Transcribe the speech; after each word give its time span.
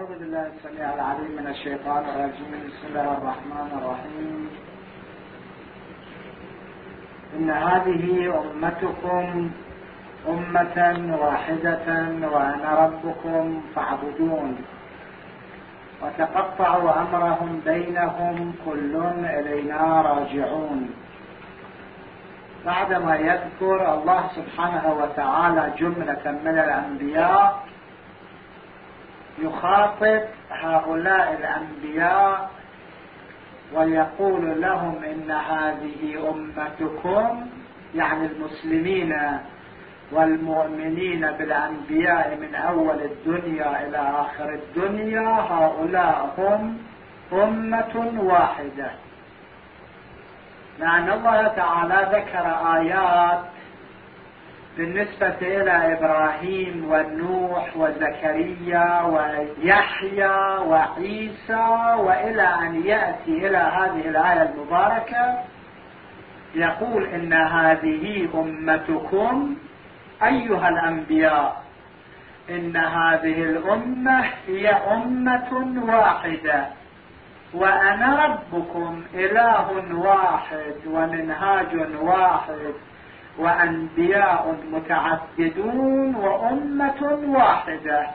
أعوذ 0.00 0.18
بالله 0.18 0.46
السميع 0.56 0.94
العليم 0.94 1.32
من 1.36 1.46
الشيطان 1.46 2.04
الرجيم. 2.04 2.50
بسم 2.66 2.86
الله 2.88 3.12
الرحمن 3.18 3.70
الرحيم. 3.78 4.50
إن 7.36 7.50
هذه 7.50 8.04
أمتكم 8.40 9.50
أمة 10.28 10.76
واحدة 11.20 11.86
وأنا 12.32 12.70
ربكم 12.84 13.62
فاعبدون. 13.74 14.56
وتقطعوا 16.02 17.00
أمرهم 17.02 17.60
بينهم 17.64 18.54
كل 18.66 18.96
إلينا 19.24 20.02
راجعون. 20.02 20.90
بعدما 22.66 23.16
يذكر 23.16 23.94
الله 23.94 24.22
سبحانه 24.36 24.96
وتعالى 25.00 25.72
جملة 25.78 26.24
من 26.44 26.56
الأنبياء 26.58 27.69
يخاطب 29.40 30.20
هؤلاء 30.50 31.32
الأنبياء 31.32 32.50
ويقول 33.74 34.60
لهم 34.60 35.04
إن 35.04 35.30
هذه 35.30 36.30
أمتكم 36.30 37.46
يعني 37.94 38.26
المسلمين 38.26 39.16
والمؤمنين 40.12 41.20
بالأنبياء 41.20 42.36
من 42.36 42.54
أول 42.54 43.00
الدنيا 43.00 43.86
إلى 43.86 43.98
آخر 43.98 44.54
الدنيا 44.54 45.28
هؤلاء 45.28 46.34
هم 46.38 46.78
أمة 47.32 48.20
واحدة. 48.22 48.90
لأن 50.78 51.10
الله 51.10 51.48
تعالى 51.48 52.08
ذكر 52.12 52.76
آيات 52.76 53.40
بالنسبة 54.76 55.36
إلى 55.42 55.98
إبراهيم 55.98 56.84
ونوح 56.90 57.76
وزكريا 57.76 59.02
ويحيى 59.02 60.58
وعيسى 60.66 61.94
وإلى 61.98 62.42
أن 62.42 62.82
يأتي 62.86 63.46
إلى 63.46 63.56
هذه 63.58 64.08
الآية 64.08 64.42
المباركة 64.42 65.38
يقول 66.54 67.04
إن 67.04 67.32
هذه 67.32 68.28
أمتكم 68.34 69.56
أيها 70.22 70.68
الأنبياء 70.68 71.62
إن 72.50 72.76
هذه 72.76 73.42
الأمة 73.42 74.24
هي 74.46 74.68
أمة 74.68 75.82
واحدة 75.88 76.66
وأنا 77.54 78.26
ربكم 78.26 79.02
إله 79.14 79.94
واحد 79.94 80.74
ومنهاج 80.86 81.76
واحد. 82.02 82.74
وأنبياء 83.38 84.56
متعددون 84.72 86.14
وأمة 86.14 87.18
واحدة. 87.26 88.06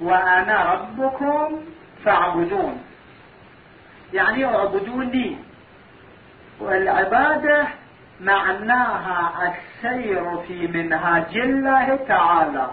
وأنا 0.00 0.72
ربكم 0.72 1.60
فاعبدون. 2.04 2.82
يعني 4.12 4.44
اعبدوني. 4.44 5.38
والعبادة 6.60 7.66
معناها 8.20 9.52
السير 9.52 10.36
في 10.36 10.66
منهاج 10.66 11.36
الله 11.36 11.96
تعالى. 12.08 12.70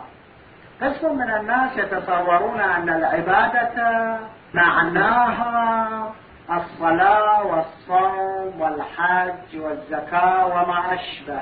قسم 0.82 1.18
من 1.18 1.32
الناس 1.32 1.78
يتصورون 1.78 2.60
أن 2.60 2.90
العبادة 2.90 4.18
معناها 4.54 6.14
الصلاة 6.52 7.44
والصوم 7.44 8.62
والحج 8.62 9.58
والزكاة 9.58 10.46
وما 10.46 10.94
أشبه. 10.94 11.42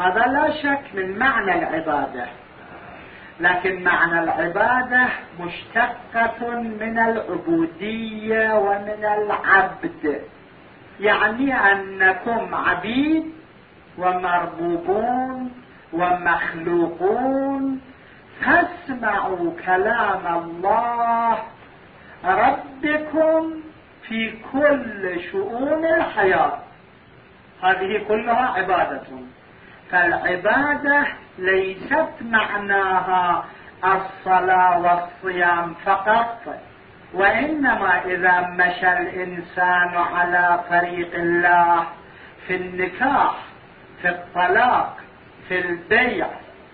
هذا 0.00 0.26
لا 0.26 0.50
شك 0.50 0.80
من 0.94 1.18
معنى 1.18 1.58
العبادة. 1.58 2.26
لكن 3.40 3.84
معنى 3.84 4.22
العبادة 4.22 5.08
مشتقة 5.40 6.50
من 6.60 6.98
العبودية 6.98 8.54
ومن 8.54 9.04
العبد. 9.04 10.22
يعني 11.00 11.72
أنكم 11.72 12.54
عبيد 12.54 13.32
ومربوبون 13.98 15.52
ومخلوقون. 15.92 17.80
فاسمعوا 18.40 19.52
كلام 19.66 20.26
الله 20.26 21.38
ربكم 22.24 23.54
في 24.08 24.34
كل 24.52 25.20
شؤون 25.32 25.84
الحياة. 25.84 26.58
هذه 27.62 28.04
كلها 28.08 28.46
عبادة. 28.46 29.02
فالعبادة 29.90 31.06
ليست 31.38 32.08
معناها 32.20 33.44
الصلاة 33.84 34.78
والصيام 34.80 35.74
فقط 35.74 36.38
وإنما 37.14 38.04
إذا 38.04 38.40
مشى 38.40 38.92
الإنسان 38.92 39.96
على 39.96 40.60
طريق 40.70 41.14
الله 41.14 41.86
في 42.46 42.56
النكاح 42.56 43.34
في 44.02 44.08
الطلاق 44.08 44.96
في 45.48 45.58
البيع 45.60 46.26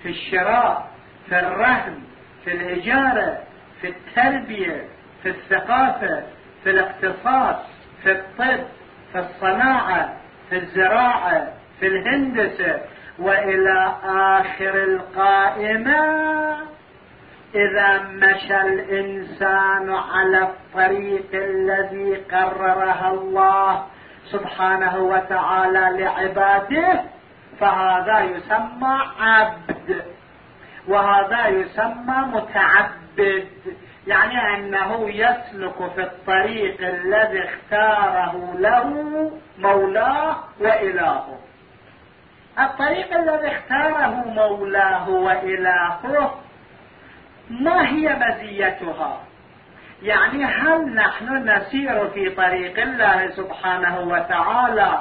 في 0.02 0.08
الشراء 0.08 0.86
في 1.28 1.38
الرهن 1.38 1.98
في 2.44 2.52
الإجارة 2.52 3.38
في 3.80 3.88
التربية 3.88 4.84
في 5.22 5.28
الثقافة 5.28 6.22
في 6.64 6.70
الاقتصاد 6.70 7.56
في 8.02 8.12
الطب 8.12 8.64
في 9.12 9.18
الصناعة 9.18 10.16
في 10.50 10.56
الزراعة 10.56 11.52
في 11.80 11.86
الهندسة 11.86 12.80
وإلى 13.18 13.92
آخر 14.04 14.84
القائمة 14.84 16.26
إذا 17.54 17.98
مشى 17.98 18.60
الإنسان 18.60 19.94
على 19.94 20.42
الطريق 20.42 21.28
الذي 21.34 22.14
قررها 22.14 23.10
الله 23.10 23.86
سبحانه 24.32 24.96
وتعالى 24.96 26.02
لعباده 26.04 27.02
فهذا 27.60 28.20
يسمى 28.20 28.98
عبد 29.20 30.04
وهذا 30.88 31.46
يسمى 31.48 32.16
متعبد 32.32 33.46
يعني 34.06 34.56
أنه 34.56 35.10
يسلك 35.10 35.92
في 35.94 36.02
الطريق 36.02 36.76
الذي 36.80 37.44
اختاره 37.44 38.54
له 38.58 39.30
مولاه 39.58 40.36
وإلهه. 40.60 41.38
الطريق 42.58 43.16
الذي 43.16 43.48
اختاره 43.48 44.24
مولاه 44.26 45.08
وإلهه 45.08 46.34
ما 47.50 47.88
هي 47.88 48.16
مزيتها؟ 48.16 49.20
يعني 50.02 50.44
هل 50.44 50.94
نحن 50.94 51.48
نسير 51.48 52.08
في 52.08 52.30
طريق 52.30 52.82
الله 52.82 53.30
سبحانه 53.30 54.00
وتعالى 54.00 55.00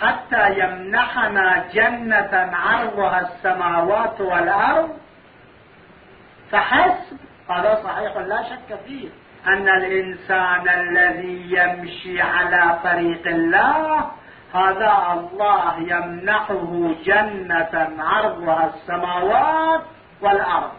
حتى 0.00 0.58
يمنحنا 0.58 1.64
جنة 1.72 2.50
عرضها 2.52 3.20
السماوات 3.20 4.20
والأرض؟ 4.20 4.98
فحسب. 6.50 7.16
هذا 7.50 7.80
صحيح 7.84 8.16
لا 8.16 8.42
شك 8.42 8.78
فيه. 8.86 9.08
أن 9.46 9.68
الإنسان 9.68 10.68
الذي 10.68 11.46
يمشي 11.50 12.22
على 12.22 12.78
طريق 12.84 13.26
الله 13.26 14.10
هذا 14.56 14.92
الله 15.12 15.78
يمنحه 15.78 16.90
جنة 17.04 17.74
عرضها 17.98 18.70
السماوات 18.74 19.80
والأرض. 20.22 20.70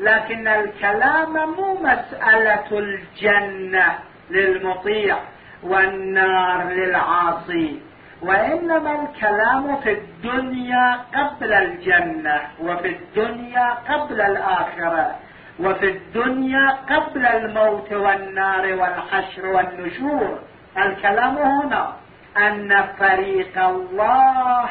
لكن 0.00 0.48
الكلام 0.48 1.32
مو 1.32 1.74
مسألة 1.74 2.78
الجنة 2.78 3.98
للمطيع 4.30 5.16
والنار 5.62 6.68
للعاصي 6.68 7.80
وإنما 8.22 9.02
الكلام 9.02 9.76
في 9.76 9.92
الدنيا 9.92 11.00
قبل 11.14 11.52
الجنة 11.52 12.40
وفي 12.60 12.88
الدنيا 12.88 13.68
قبل 13.88 14.20
الآخرة 14.20 15.14
وفي 15.60 15.90
الدنيا 15.90 16.78
قبل 16.90 17.26
الموت 17.26 17.92
والنار 17.92 18.74
والحشر 18.74 19.46
والنشور. 19.46 20.38
الكلام 20.78 21.38
هنا. 21.38 21.92
أن 22.36 22.84
طريق 23.00 23.58
الله 23.58 24.64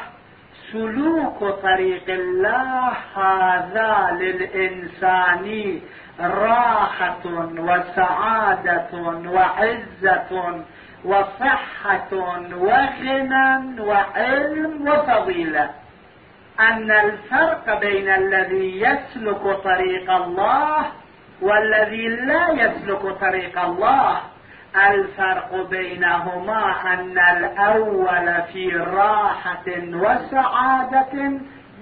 سلوك 0.71 1.39
طريق 1.43 2.09
الله 2.09 2.93
هذا 3.15 4.17
للإنسان 4.19 5.79
راحة 6.19 7.25
وسعادة 7.57 8.91
وعزة 9.25 10.63
وصحة 11.05 12.13
وغنى 12.53 13.81
وعلم 13.81 14.87
وفضيلة. 14.87 15.69
أن 16.59 16.91
الفرق 16.91 17.79
بين 17.79 18.09
الذي 18.09 18.81
يسلك 18.81 19.43
طريق 19.63 20.11
الله 20.11 20.85
والذي 21.41 22.07
لا 22.07 22.49
يسلك 22.51 23.01
طريق 23.01 23.59
الله 23.59 24.21
الفرق 24.75 25.67
بينهما 25.69 26.93
أن 26.93 27.19
الأول 27.19 28.41
في 28.53 28.69
راحة 28.69 29.65
وسعادة 29.93 31.31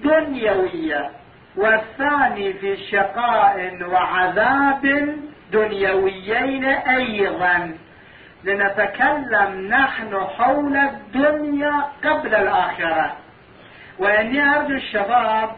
دنيوية 0.02 1.10
والثاني 1.56 2.52
في 2.52 2.76
شقاء 2.76 3.78
وعذاب 3.82 5.16
دنيويين 5.52 6.64
أيضا. 6.64 7.76
لنتكلم 8.44 9.68
نحن 9.70 10.20
حول 10.38 10.76
الدنيا 10.76 11.84
قبل 12.04 12.34
الآخرة. 12.34 13.16
وإني 13.98 14.56
أرجو 14.56 14.74
الشباب 14.74 15.50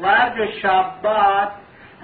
وأرجو 0.00 0.42
الشابات 0.42 1.52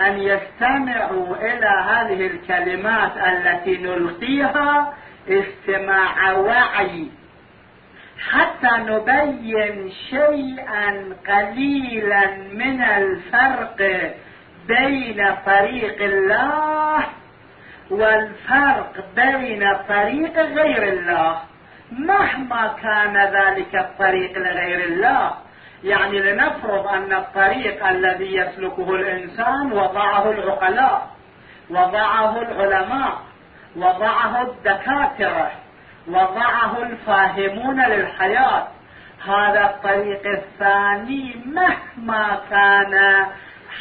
أن 0.01 0.19
يستمعوا 0.19 1.37
إلى 1.37 1.73
هذه 1.91 2.27
الكلمات 2.27 3.13
التي 3.17 3.77
نلقيها 3.77 4.95
استماع 5.29 6.33
وعي. 6.33 7.07
حتى 8.31 8.71
نبين 8.73 9.91
شيئا 10.11 11.17
قليلا 11.29 12.27
من 12.53 12.83
الفرق 12.83 13.77
بين 14.69 15.35
طريق 15.47 16.03
الله 16.03 17.05
والفرق 17.91 19.05
بين 19.17 19.77
طريق 19.89 20.39
غير 20.39 20.83
الله. 20.93 21.43
مهما 21.93 22.77
كان 22.83 23.17
ذلك 23.17 23.75
الطريق 23.75 24.39
لغير 24.39 24.85
الله 24.85 25.35
يعني 25.85 26.19
لنفرض 26.19 26.87
أن 26.87 27.13
الطريق 27.13 27.87
الذي 27.87 28.37
يسلكه 28.37 28.95
الإنسان 28.95 29.73
وضعه 29.73 30.31
العقلاء 30.31 31.11
وضعه 31.71 32.43
العلماء 32.43 33.19
وضعه 33.77 34.43
الدكاترة 34.43 35.51
وضعه 36.09 36.83
الفاهمون 36.83 37.81
للحياة. 37.81 38.67
هذا 39.27 39.65
الطريق 39.65 40.27
الثاني 40.27 41.37
مهما 41.47 42.41
كان 42.51 43.27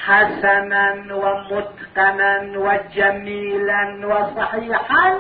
حسنا 0.06 1.16
ومتقنا 1.16 2.42
وجميلا 2.56 4.08
وصحيحا 4.08 5.20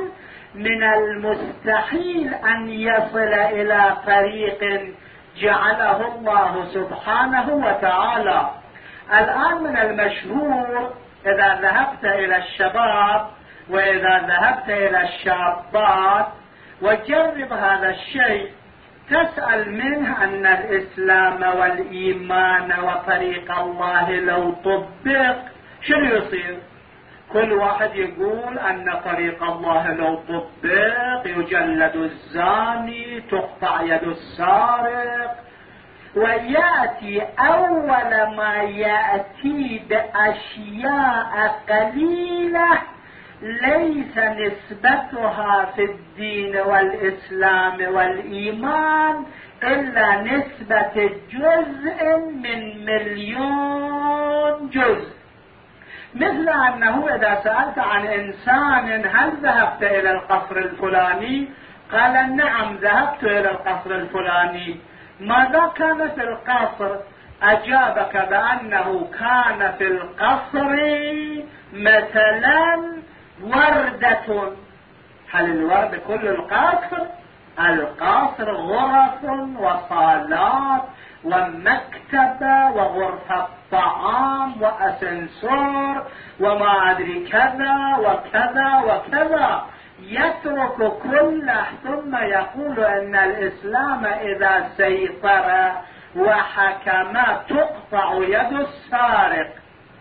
من 0.55 0.83
المستحيل 0.83 2.33
أن 2.33 2.69
يصل 2.69 3.33
إلى 3.33 3.97
طريق 4.05 4.93
جعله 5.37 6.15
الله 6.15 6.65
سبحانه 6.73 7.49
وتعالى 7.49 8.49
الآن 9.13 9.63
من 9.63 9.77
المشهور 9.77 10.93
إذا 11.25 11.59
ذهبت 11.61 12.05
إلى 12.05 12.37
الشباب 12.37 13.27
وإذا 13.69 14.17
ذهبت 14.27 14.69
إلى 14.69 15.01
الشابات 15.01 16.27
وجرب 16.81 17.53
هذا 17.53 17.89
الشيء 17.89 18.51
تسأل 19.09 19.71
منه 19.71 20.23
أن 20.23 20.45
الإسلام 20.45 21.57
والإيمان 21.59 22.79
وطريق 22.79 23.59
الله 23.59 24.11
لو 24.11 24.51
طبق 24.51 25.35
شنو 25.81 26.15
يصير؟ 26.15 26.57
كل 27.33 27.53
واحد 27.53 27.95
يقول 27.95 28.59
أن 28.59 28.99
طريق 29.05 29.43
الله 29.43 29.93
لو 29.93 30.15
طبق 30.15 31.25
يجلد 31.25 31.95
الزاني 31.95 33.21
تقطع 33.21 33.81
يد 33.81 34.03
السارق. 34.03 35.35
ويأتي 36.15 37.21
أول 37.39 38.35
ما 38.37 38.55
يأتي 38.55 39.81
بأشياء 39.89 41.61
قليلة 41.69 42.77
ليس 43.41 44.17
نسبتها 44.17 45.65
في 45.75 45.83
الدين 45.83 46.57
والإسلام 46.57 47.95
والإيمان 47.95 49.25
إلا 49.63 50.21
نسبة 50.21 51.09
جزء 51.31 52.17
من 52.17 52.85
مليون 52.85 54.69
جزء. 54.69 55.20
مثل 56.15 56.49
أنه 56.49 57.15
إذا 57.15 57.39
سألت 57.43 57.79
عن 57.79 58.05
إنسان 58.05 59.05
هل 59.15 59.31
ذهبت 59.41 59.83
إلى 59.83 60.11
القصر 60.11 60.57
الفلاني؟ 60.57 61.47
قال 61.91 62.35
نعم 62.35 62.75
ذهبت 62.75 63.23
إلى 63.23 63.51
القصر 63.51 63.91
الفلاني. 63.91 64.79
ماذا 65.19 65.71
كان 65.75 66.09
في 66.09 66.23
القصر؟ 66.23 66.95
أجابك 67.43 68.27
بأنه 68.29 69.09
كان 69.19 69.71
في 69.77 69.87
القصر 69.87 70.75
مثلا 71.73 72.81
وردة. 73.43 74.51
هل 75.31 75.45
الورد 75.45 75.95
كل 76.07 76.27
القصر؟ 76.27 77.05
القصر 77.59 78.51
غرف 78.51 79.23
وصالات. 79.59 80.83
ومكتبة 81.23 82.71
وغرفة 82.71 83.47
طعام 83.71 84.61
وأسنسور 84.61 86.03
وما 86.39 86.91
أدري 86.91 87.27
كذا 87.31 87.97
وكذا 87.97 88.81
وكذا. 88.87 89.65
يترك 90.01 90.77
كله 91.03 91.65
ثم 91.83 92.15
يقول 92.15 92.79
أن 92.79 93.15
الإسلام 93.15 94.05
إذا 94.05 94.69
سيطر 94.77 95.71
وحكم 96.15 97.13
تقطع 97.49 98.13
يد 98.13 98.53
السارق. 98.59 99.49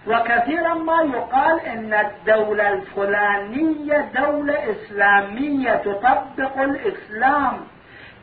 وكثيرا 0.06 0.74
ما 0.74 1.02
يقال 1.02 1.60
إن 1.60 1.94
الدولة 1.94 2.68
الفلانية 2.72 4.10
دولة 4.14 4.58
إسلامية 4.70 5.74
تطبق 5.74 6.58
الإسلام. 6.58 7.60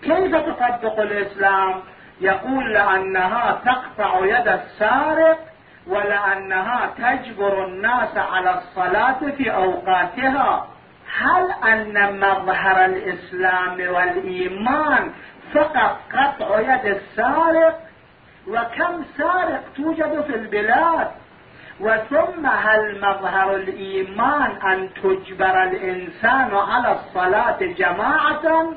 كيف 0.02 0.36
تطبق 0.36 1.00
الإسلام؟ 1.00 1.74
يقول 2.22 2.74
لأنها 2.74 3.62
تقطع 3.66 4.26
يد 4.26 4.48
السارق 4.48 5.40
ولأنها 5.88 6.90
تجبر 6.98 7.66
الناس 7.66 8.18
على 8.18 8.58
الصلاة 8.58 9.32
في 9.38 9.54
أوقاتها. 9.56 10.68
هل 11.18 11.72
أن 11.72 12.20
مظهر 12.20 12.86
الإسلام 12.86 13.94
والإيمان 13.96 15.12
فقط 15.54 16.00
قطع 16.14 16.60
يد 16.60 16.86
السارق؟ 16.86 17.80
وكم 18.48 19.04
سارق 19.18 19.64
توجد 19.76 20.22
في 20.22 20.36
البلاد؟ 20.36 21.08
وثم 21.80 22.46
هل 22.46 23.02
مظهر 23.02 23.56
الإيمان 23.56 24.52
أن 24.72 24.90
تجبر 24.94 25.64
الإنسان 25.64 26.56
على 26.56 26.92
الصلاة 26.92 27.58
جماعة؟ 27.62 28.74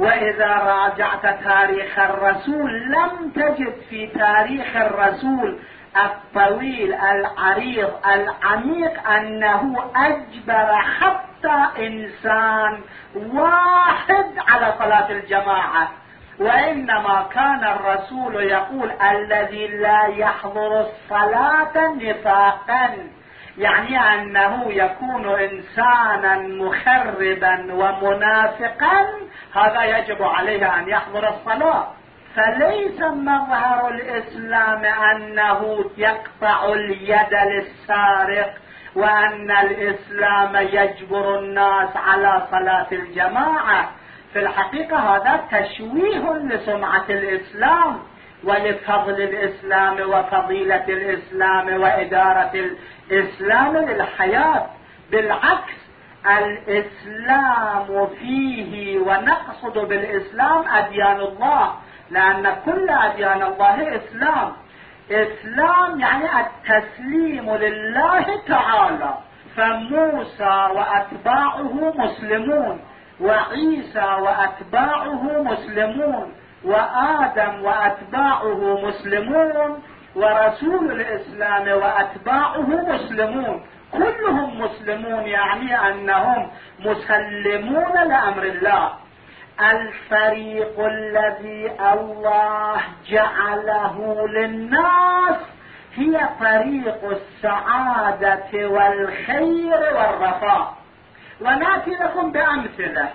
وإذا 0.00 0.46
راجعت 0.46 1.44
تاريخ 1.44 1.98
الرسول 1.98 2.82
لم 2.82 3.30
تجد 3.34 3.74
في 3.90 4.06
تاريخ 4.06 4.76
الرسول 4.76 5.58
الطويل 5.96 6.94
العريض 6.94 7.90
العميق 8.06 9.10
أنه 9.10 9.90
أجبر 9.96 10.76
حتى 10.76 11.86
إنسان 11.86 12.80
واحد 13.14 14.26
على 14.48 14.74
صلاة 14.78 15.10
الجماعة. 15.10 15.88
وإنما 16.38 17.26
كان 17.34 17.64
الرسول 17.64 18.34
يقول 18.34 18.90
الذي 18.90 19.66
لا 19.66 20.06
يحضر 20.06 20.80
الصلاة 20.80 21.94
نفاقا. 21.94 22.96
يعني 23.58 23.98
أنه 23.98 24.72
يكون 24.72 25.26
إنسانا 25.40 26.38
مخربا 26.38 27.74
ومنافقا 27.74 29.06
هذا 29.54 29.84
يجب 29.98 30.22
عليه 30.22 30.78
أن 30.78 30.88
يحضر 30.88 31.28
الصلاة. 31.28 31.88
فليس 32.36 33.00
مظهر 33.00 33.88
الإسلام 33.88 34.84
أنه 34.84 35.84
يقطع 35.96 36.64
اليد 36.64 37.34
للسارق 37.34 38.54
وأن 38.94 39.50
الإسلام 39.50 40.56
يجبر 40.56 41.38
الناس 41.38 41.96
على 41.96 42.46
صلاة 42.50 42.86
الجماعة. 42.92 43.90
في 44.32 44.38
الحقيقة 44.38 44.96
هذا 44.96 45.40
تشويه 45.50 46.32
لسمعة 46.32 47.04
الإسلام. 47.10 48.09
ولفضل 48.44 49.22
الإسلام 49.22 50.10
وفضيلة 50.10 50.84
الإسلام 50.88 51.82
وإدارة 51.82 52.50
الإسلام 53.10 53.76
للحياة. 53.76 54.66
بالعكس 55.10 55.80
الإسلام 56.26 58.06
فيه 58.06 58.98
ونقصد 58.98 59.78
بالإسلام 59.88 60.68
أديان 60.68 61.20
الله 61.20 61.74
لأن 62.10 62.56
كل 62.64 62.90
أديان 62.90 63.42
الله 63.42 63.96
إسلام. 63.96 64.52
إسلام 65.10 66.00
يعني 66.00 66.24
التسليم 66.40 67.54
لله 67.56 68.26
تعالى 68.48 69.14
فموسى 69.56 70.68
وأتباعه 70.74 71.92
مسلمون 71.98 72.80
وعيسى 73.20 74.16
وأتباعه 74.20 75.42
مسلمون. 75.42 76.32
وآدم 76.64 77.64
وأتباعه 77.64 78.80
مسلمون 78.86 79.82
ورسول 80.16 81.00
الإسلام 81.00 81.68
وأتباعه 81.68 82.68
مسلمون. 82.94 83.66
كلهم 83.92 84.60
مسلمون 84.60 85.26
يعني 85.26 85.88
أنهم 85.88 86.50
مسلمون 86.80 88.08
لأمر 88.08 88.42
الله. 88.42 88.92
الفريق 89.60 90.80
الذي 90.80 91.72
الله 91.92 92.80
جعله 93.08 94.26
للناس 94.28 95.36
هي 95.94 96.28
طريق 96.40 97.00
السعادة 97.10 98.68
والخير 98.68 99.80
والرفاه 99.96 100.72
ونأتي 101.40 101.90
لكم 101.90 102.32
بأمثلة. 102.32 103.08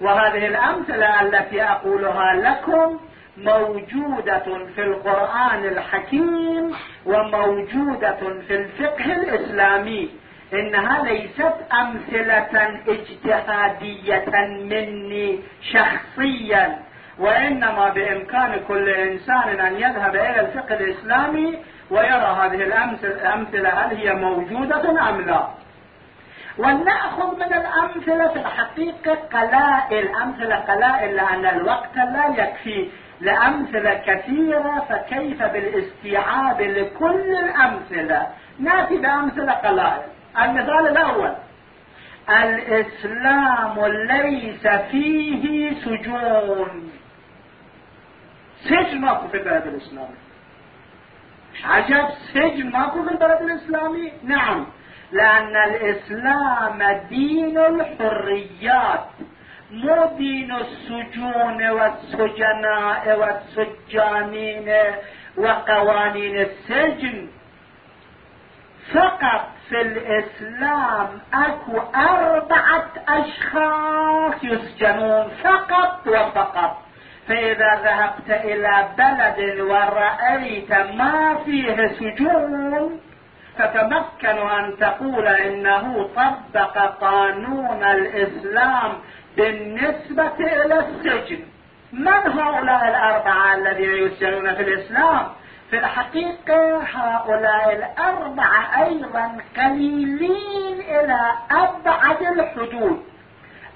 وهذه 0.00 0.46
الأمثلة 0.46 1.20
التي 1.20 1.62
أقولها 1.62 2.34
لكم 2.34 3.00
موجودة 3.36 4.44
في 4.74 4.82
القرآن 4.82 5.64
الحكيم 5.64 6.72
وموجودة 7.06 8.16
في 8.48 8.54
الفقه 8.54 9.04
الإسلامي. 9.12 10.10
إنها 10.52 11.04
ليست 11.04 11.54
أمثلة 11.72 12.80
اجتهادية 12.88 14.24
مني 14.48 15.40
شخصيا 15.72 16.78
وإنما 17.18 17.88
بإمكان 17.88 18.60
كل 18.68 18.88
إنسان 18.88 19.60
أن 19.60 19.74
يذهب 19.76 20.16
إلى 20.16 20.40
الفقه 20.40 20.74
الإسلامي 20.74 21.58
ويرى 21.90 22.36
هذه 22.42 22.62
الأمثلة 22.64 23.68
هل 23.68 23.96
هي 23.96 24.14
موجودة 24.14 25.08
أم 25.08 25.20
لا. 25.20 25.48
ولنأخذ 26.60 27.36
من 27.36 27.52
الأمثلة 27.54 28.28
في 28.28 28.38
الحقيقة 28.38 29.14
قلائل. 29.14 30.16
أمثلة 30.16 30.56
قلائل 30.56 31.16
لأن 31.16 31.46
الوقت 31.46 31.96
لا 31.96 32.26
يكفي 32.38 32.88
لأمثلة 33.20 33.94
كثيرة 34.06 34.86
فكيف 34.88 35.42
بالاستيعاب 35.42 36.60
لكل 36.60 37.36
الأمثلة؟ 37.44 38.26
نأتي 38.58 38.96
بأمثلة 38.98 39.52
قلائل. 39.52 40.02
المثال 40.42 40.88
الأول 40.88 41.34
الإسلام 42.28 43.86
ليس 43.86 44.66
فيه 44.90 45.74
سجون. 45.84 46.90
سجن 48.64 49.00
ماكو 49.00 49.28
في 49.28 49.36
البلد 49.36 49.66
الإسلامي. 49.66 50.16
عجب 51.64 52.08
سجن 52.34 52.70
ماكو 52.70 53.02
في 53.02 53.10
البلد 53.10 53.40
الإسلامي؟ 53.42 54.12
نعم. 54.24 54.66
لأن 55.12 55.56
الإسلام 55.56 57.06
دين 57.08 57.58
الحريات 57.58 59.06
مو 59.70 60.06
دين 60.18 60.52
السجون 60.52 61.70
والسجناء 61.70 63.18
والسجانين 63.18 64.72
وقوانين 65.36 66.36
السجن. 66.36 67.28
فقط 68.94 69.48
في 69.68 69.80
الإسلام 69.80 71.20
أكو 71.34 71.78
أربعة 71.94 72.90
أشخاص 73.08 74.44
يسجنون 74.44 75.28
فقط 75.44 76.06
وفقط. 76.06 76.76
فإذا 77.28 77.80
ذهبت 77.84 78.30
إلى 78.30 78.88
بلد 78.98 79.60
ورأيت 79.60 80.72
ما 80.72 81.38
فيه 81.44 81.86
سجون 81.86 83.00
تتمكن 83.60 84.48
أن 84.48 84.76
تقول 84.80 85.26
إنه 85.26 86.08
طبق 86.16 86.78
قانون 87.00 87.84
الإسلام 87.84 88.92
بالنسبة 89.36 90.36
إلى 90.40 90.78
السجن. 90.78 91.40
من 91.92 92.08
هؤلاء 92.08 92.88
الأربعة 92.88 93.54
الذين 93.54 93.90
يسجنون 94.06 94.54
في 94.54 94.62
الإسلام؟ 94.62 95.28
في 95.70 95.78
الحقيقة 95.78 96.82
هؤلاء 96.82 97.72
الأربعة 97.76 98.84
أيضا 98.84 99.36
قليلين 99.56 100.80
إلى 100.80 101.20
أبعد 101.50 102.22
الحدود. 102.22 103.02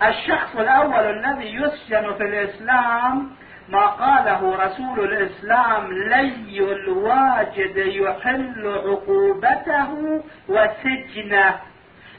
الشخص 0.02 0.56
الأول 0.56 1.04
الذي 1.04 1.54
يسجن 1.54 2.14
في 2.14 2.22
الإسلام 2.22 3.30
ما 3.68 3.86
قاله 3.86 4.56
رسول 4.64 5.12
الإسلام 5.12 5.92
لي 5.92 6.58
الواجد 6.58 7.76
يحل 7.76 8.68
عقوبته 8.86 10.22
وسجنه. 10.48 11.54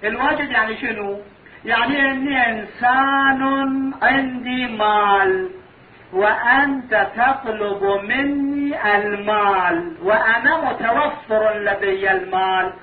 الواجد 0.03 0.51
يعني 0.51 0.77
شنو؟ 0.77 1.19
يعني 1.65 2.11
إني 2.11 2.49
إنسان 2.49 3.93
عندي 4.01 4.65
مال 4.67 5.49
وأنت 6.13 7.07
تطلب 7.15 8.01
مني 8.03 8.95
المال 8.95 9.93
وأنا 10.03 10.71
متوفر 10.71 11.57
لدي 11.57 12.11
المال. 12.11 12.73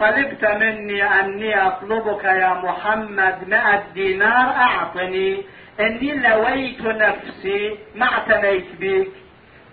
طلبت 0.00 0.44
مني 0.44 1.20
أني 1.20 1.66
أطلبك 1.66 2.24
يا 2.24 2.54
محمد 2.64 3.48
مئة 3.48 3.82
دينار 3.94 4.48
أعطني. 4.56 5.42
إني 5.80 6.12
لويت 6.14 6.80
نفسي 6.82 7.78
ما 7.94 8.06
اعتنيت 8.06 8.66
بك. 8.80 9.08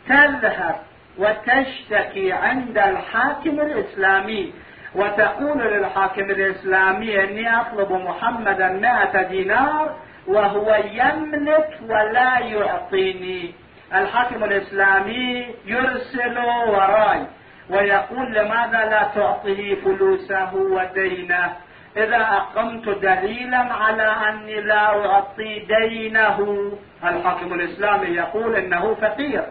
تذهب 0.09 0.75
وتشتكي 1.17 2.31
عند 2.31 2.77
الحاكم 2.77 3.59
الإسلامي 3.59 4.53
وتقول 4.95 5.59
للحاكم 5.59 6.29
الإسلامي 6.31 7.23
إني 7.23 7.61
أطلب 7.61 7.91
محمدا 7.91 8.67
مائة 8.69 9.21
دينار 9.21 9.95
وهو 10.27 10.77
يملك 10.91 11.79
ولا 11.89 12.39
يعطيني. 12.39 13.53
الحاكم 13.93 14.43
الإسلامي 14.43 15.55
يرسل 15.65 16.37
وراي 16.67 17.21
ويقول 17.69 18.33
لماذا 18.33 18.85
لا 18.85 19.03
تعطيه 19.15 19.75
فلوسه 19.75 20.55
ودينه؟ 20.55 21.53
إذا 21.97 22.17
أقمت 22.17 22.89
دليلا 22.89 23.57
على 23.57 24.03
أني 24.03 24.61
لا 24.61 25.05
أعطي 25.05 25.59
دينه. 25.59 26.71
الحاكم 27.03 27.53
الإسلامي 27.53 28.07
يقول 28.07 28.55
إنه 28.55 28.93
فقير 28.93 29.43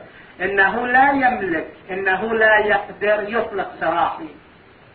إنه 0.43 0.87
لا 0.87 1.11
يملك 1.11 1.67
إنه 1.91 2.35
لا 2.35 2.59
يقدر 2.59 3.25
يطلق 3.29 3.71
سراحي. 3.81 4.29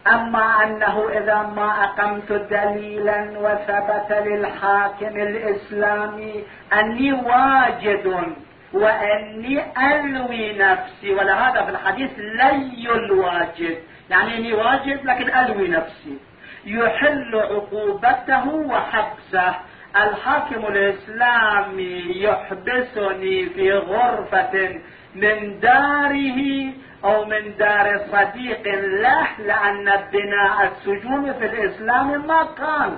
أما 0.07 0.63
أنه 0.63 1.09
إذا 1.09 1.53
ما 1.55 1.83
أقمت 1.83 2.31
دليلا 2.31 3.31
وثبت 3.37 4.27
للحاكم 4.27 5.17
الإسلامي 5.17 6.43
أني 6.73 7.13
واجد 7.13 8.33
وأني 8.73 9.63
ألوي 9.77 10.57
نفسي 10.57 11.13
ولهذا 11.13 11.63
في 11.63 11.69
الحديث 11.71 12.11
لي 12.17 12.91
الواجد. 12.95 13.77
يعني 14.09 14.37
إني 14.37 14.53
واجد 14.53 15.05
لكن 15.05 15.35
ألوي 15.35 15.67
نفسي. 15.67 16.28
يحل 16.65 17.35
عقوبته 17.35 18.47
وحبسه. 18.47 19.55
الحاكم 19.95 20.65
الاسلامي 20.67 22.03
يحبسني 22.15 23.45
في 23.45 23.73
غرفة 23.73 24.79
من 25.15 25.59
داره 25.59 26.71
أو 27.03 27.25
من 27.25 27.57
دار 27.57 28.01
صديق 28.11 28.67
له 28.75 29.27
لأن 29.39 29.85
بناء 30.13 30.71
السجون 30.71 31.33
في 31.33 31.45
الإسلام 31.45 32.27
ما 32.27 32.47
كان 32.57 32.97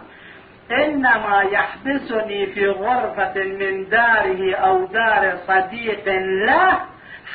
إنما 0.83 1.41
يحبسني 1.41 2.45
في 2.45 2.67
غرفة 2.67 3.43
من 3.43 3.89
داره 3.89 4.55
أو 4.55 4.85
دار 4.85 5.37
صديق 5.47 6.07
له 6.45 6.79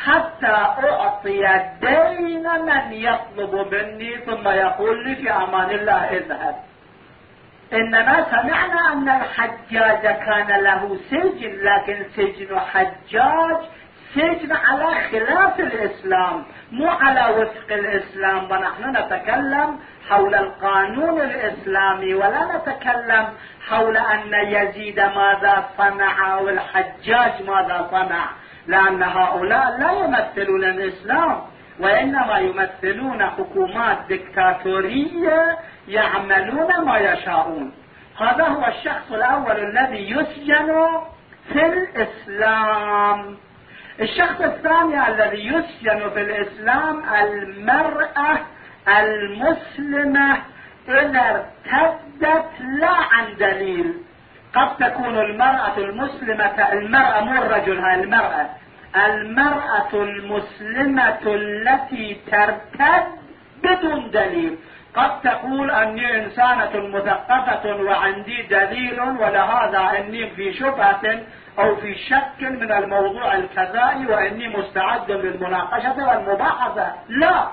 حتى 0.04 0.46
أعطي 0.46 1.46
دين 1.80 2.48
من 2.62 2.92
يطلب 2.92 3.74
مني 3.74 4.16
ثم 4.16 4.48
يقول 4.48 5.04
لي 5.08 5.16
في 5.16 5.30
أمان 5.30 5.70
الله 5.70 6.04
اذهب. 6.10 6.56
إنما 7.72 8.26
سمعنا 8.30 8.92
أن 8.92 9.08
الحجاج 9.08 10.02
كان 10.02 10.60
له 10.62 10.98
سجن 11.10 11.58
لكن 11.62 12.04
سجن 12.16 12.60
حجاج 12.60 13.56
سجن 14.14 14.52
على 14.52 14.94
خلاف 15.10 15.60
الإسلام 15.60 16.44
مو 16.72 16.88
على 16.88 17.40
وفق 17.40 17.72
الإسلام. 17.72 18.50
ونحن 18.50 18.96
نتكلم 18.96 19.78
حول 20.08 20.34
القانون 20.34 21.20
الإسلامي 21.20 22.14
ولا 22.14 22.56
نتكلم 22.56 23.28
حول 23.68 23.96
أن 23.96 24.34
يزيد 24.34 25.00
ماذا 25.00 25.68
صنع 25.78 26.34
أو 26.34 26.48
الحجاج 26.48 27.42
ماذا 27.46 27.88
صنع. 27.90 28.26
لأن 28.66 29.02
هؤلاء 29.02 29.78
لا 29.78 29.92
يمثلون 29.92 30.64
الإسلام 30.64 31.42
وإنما 31.80 32.38
يمثلون 32.38 33.26
حكومات 33.26 33.98
دكتاتورية 34.08 35.58
يعملون 35.88 36.84
ما 36.84 36.98
يشاءون. 36.98 37.72
هذا 38.20 38.44
هو 38.44 38.66
الشخص 38.66 39.12
الأول 39.12 39.56
الذي 39.56 40.10
يسجن 40.10 40.88
في 41.52 41.66
الإسلام. 41.66 43.36
الشخص 44.00 44.40
الثاني 44.40 45.08
الذي 45.08 45.46
يسجن 45.46 46.10
في 46.10 46.20
الإسلام 46.20 47.02
المرأة 47.14 48.38
المسلمة 48.88 50.38
إذا 50.88 51.46
ارتدت 51.72 52.50
لا 52.60 52.94
عن 53.12 53.36
دليل. 53.38 54.05
قد 54.56 54.76
تكون 54.76 55.18
المرأة 55.18 55.78
المسلمة 55.78 56.72
المرأة 56.72 57.20
مو 57.20 57.42
الرجل 57.42 57.78
هاي 57.78 57.94
المرأة. 57.94 58.46
المرأة 58.96 59.88
المسلمة 59.92 61.18
التي 61.26 62.20
ترتد 62.30 63.06
بدون 63.62 64.10
دليل. 64.10 64.58
قد 64.94 65.20
تقول 65.20 65.70
أني 65.70 66.24
إنسانة 66.24 66.88
مثقفة 66.88 67.76
وعندي 67.76 68.42
دليل 68.42 69.00
ولهذا 69.00 69.98
إني 69.98 70.30
في 70.30 70.52
شبهة 70.52 71.22
أو 71.58 71.76
في 71.76 71.94
شك 71.94 72.40
من 72.42 72.72
الموضوع 72.72 73.34
الكذائي 73.34 74.06
وإني 74.06 74.48
مستعد 74.48 75.10
للمناقشة 75.10 76.08
والمباحثة. 76.08 76.92
لا. 77.08 77.48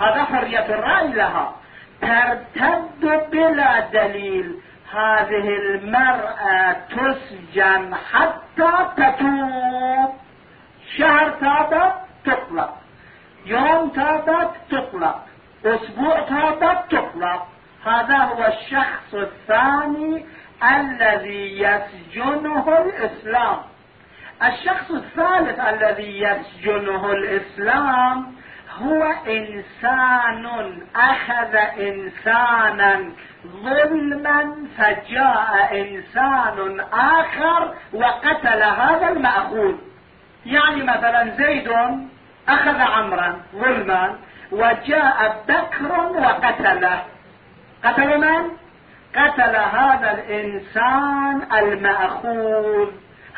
هذا 0.00 0.24
حرية 0.24 0.66
الرأي 0.66 1.12
لها. 1.12 1.54
ترتد 2.02 3.30
بلا 3.30 3.80
دليل. 3.80 4.56
هذه 4.92 5.48
المرأة 5.48 6.72
تسجن 6.72 7.94
حتى 7.94 8.72
تتوب. 8.96 10.14
شهر 10.98 11.30
تابت 11.30 11.94
تطلق. 12.24 12.76
يوم 13.46 13.88
تابت 13.88 14.50
تطلق. 14.70 15.26
أسبوع 15.64 16.20
تابت 16.20 16.90
تطلق. 16.90 17.46
هذا 17.86 18.16
هو 18.16 18.44
الشخص 18.44 19.14
الثاني 19.14 20.26
الذي 20.62 21.62
يسجنه 21.62 22.78
الإسلام. 22.78 23.58
الشخص 24.42 24.90
الثالث 24.90 25.60
الذي 25.60 26.20
يسجنه 26.20 27.12
الإسلام 27.12 28.34
هو 28.78 29.02
إنسان 29.26 30.82
أخذ 30.96 31.54
إنسانا 31.80 33.12
ظلما 33.46 34.66
فجاء 34.78 35.80
إنسان 35.80 36.80
آخر 36.92 37.74
وقتل 37.92 38.62
هذا 38.62 39.08
المأخوذ. 39.08 39.74
يعني 40.46 40.82
مثلا 40.82 41.30
زيد 41.36 41.68
أخذ 42.48 42.80
عمرا 42.80 43.40
ظلما 43.56 44.16
وجاء 44.52 45.44
بكر 45.48 45.92
وقتله. 46.22 47.02
قتل 47.84 48.18
من؟ 48.18 48.50
قتل 49.16 49.56
هذا 49.56 50.10
الإنسان 50.12 51.42
المأخوذ. 51.58 52.90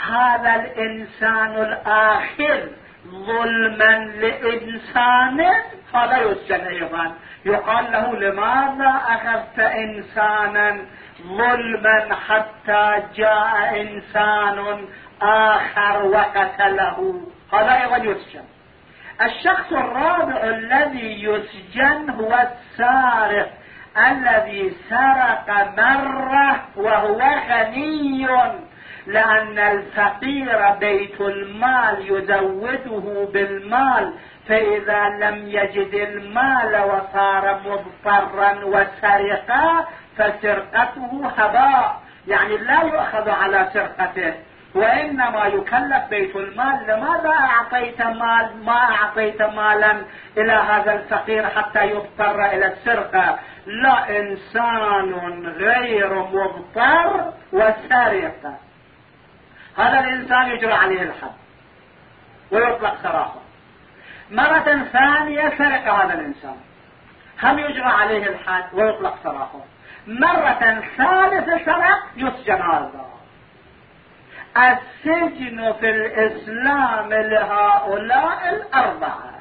هذا 0.08 0.54
الإنسان 0.54 1.62
الآخر. 1.62 2.68
ظلما 3.10 3.98
لإنسان 3.98 5.46
فلا 5.92 6.18
يسجن 6.18 6.60
أيضا 6.66 7.14
يقال 7.44 7.92
له 7.92 8.16
لماذا 8.16 9.02
أخذت 9.08 9.58
إنسانا 9.58 10.84
ظلما 11.22 12.14
حتى 12.28 13.02
جاء 13.16 13.80
إنسان 13.80 14.88
آخر 15.22 16.04
وقتله؟ 16.04 17.20
هذا 17.52 17.82
أيضا 17.82 17.96
يسجن. 17.96 18.44
الشخص 19.22 19.72
الرابع 19.72 20.44
الذي 20.44 21.24
يسجن 21.24 22.10
هو 22.10 22.48
السارق 22.48 23.50
الذي 23.98 24.72
سرق 24.88 25.74
مرة 25.78 26.64
وهو 26.76 27.20
غني. 27.48 28.28
لأن 29.06 29.58
الفقير 29.58 30.70
بيت 30.80 31.20
المال 31.20 31.96
يزوده 32.00 33.28
بالمال 33.32 34.12
فإذا 34.48 35.08
لم 35.08 35.48
يجد 35.48 35.94
المال 35.94 36.82
وصار 36.82 37.60
مضطرا 37.66 38.64
وسرقا 38.64 39.86
فسرقته 40.16 41.32
هباء. 41.36 42.00
يعني 42.28 42.56
لا 42.56 42.82
يؤخذ 42.82 43.30
على 43.30 43.68
سرقته. 43.72 44.34
وإنما 44.74 45.46
يكلف 45.46 46.04
بيت 46.10 46.36
المال. 46.36 46.82
لماذا 46.88 47.30
أعطيت 47.30 48.02
مال؟ 48.02 48.64
ما 48.64 48.78
أعطيت 48.78 49.42
مالا 49.42 49.96
إلى 50.36 50.52
هذا 50.52 50.92
الفقير 50.94 51.46
حتى 51.46 51.90
يضطر 51.90 52.44
إلى 52.44 52.66
السرقة؟ 52.66 53.38
لا 53.66 54.20
إنسان 54.20 55.46
غير 55.46 56.14
مضطر 56.14 57.32
وسرق 57.52 58.58
هذا 59.78 60.00
الإنسان 60.00 60.48
يجرى 60.48 60.72
عليه 60.72 61.02
الحد 61.02 61.34
ويطلق 62.50 63.02
سراحه. 63.02 63.40
مرة 64.30 64.84
ثانية 64.92 65.48
سرق 65.58 65.94
هذا 65.94 66.14
الإنسان. 66.14 66.56
هم 67.42 67.58
يجرى 67.58 67.84
عليه 67.84 68.26
الحد 68.26 68.64
ويطلق 68.72 69.18
سراحه. 69.22 69.60
مرة 70.06 70.82
ثالثة 70.96 71.64
سرق 71.64 72.02
يسجن 72.16 72.62
هذا. 72.62 73.04
السجن 74.56 75.72
في 75.72 75.90
الإسلام 75.90 77.12
لهؤلاء 77.12 78.54
الأربعة. 78.54 79.34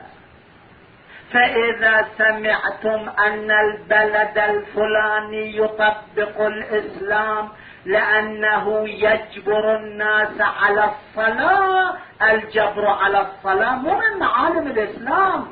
فإذا 1.34 2.08
سمعتم 2.18 3.10
أن 3.10 3.52
البلد 3.52 4.38
الفلاني 4.38 5.58
يطبق 5.58 6.42
الإسلام 6.42 7.50
لأنه 7.86 8.90
يجبر 8.90 9.76
الناس 9.76 10.42
على 10.42 10.92
الصلاة. 10.92 11.94
الجبر 12.22 12.88
على 12.88 13.22
الصلاة 13.22 13.76
مو 13.76 13.94
من 14.00 14.20
معالم 14.20 14.68
الإسلام. 14.68 15.48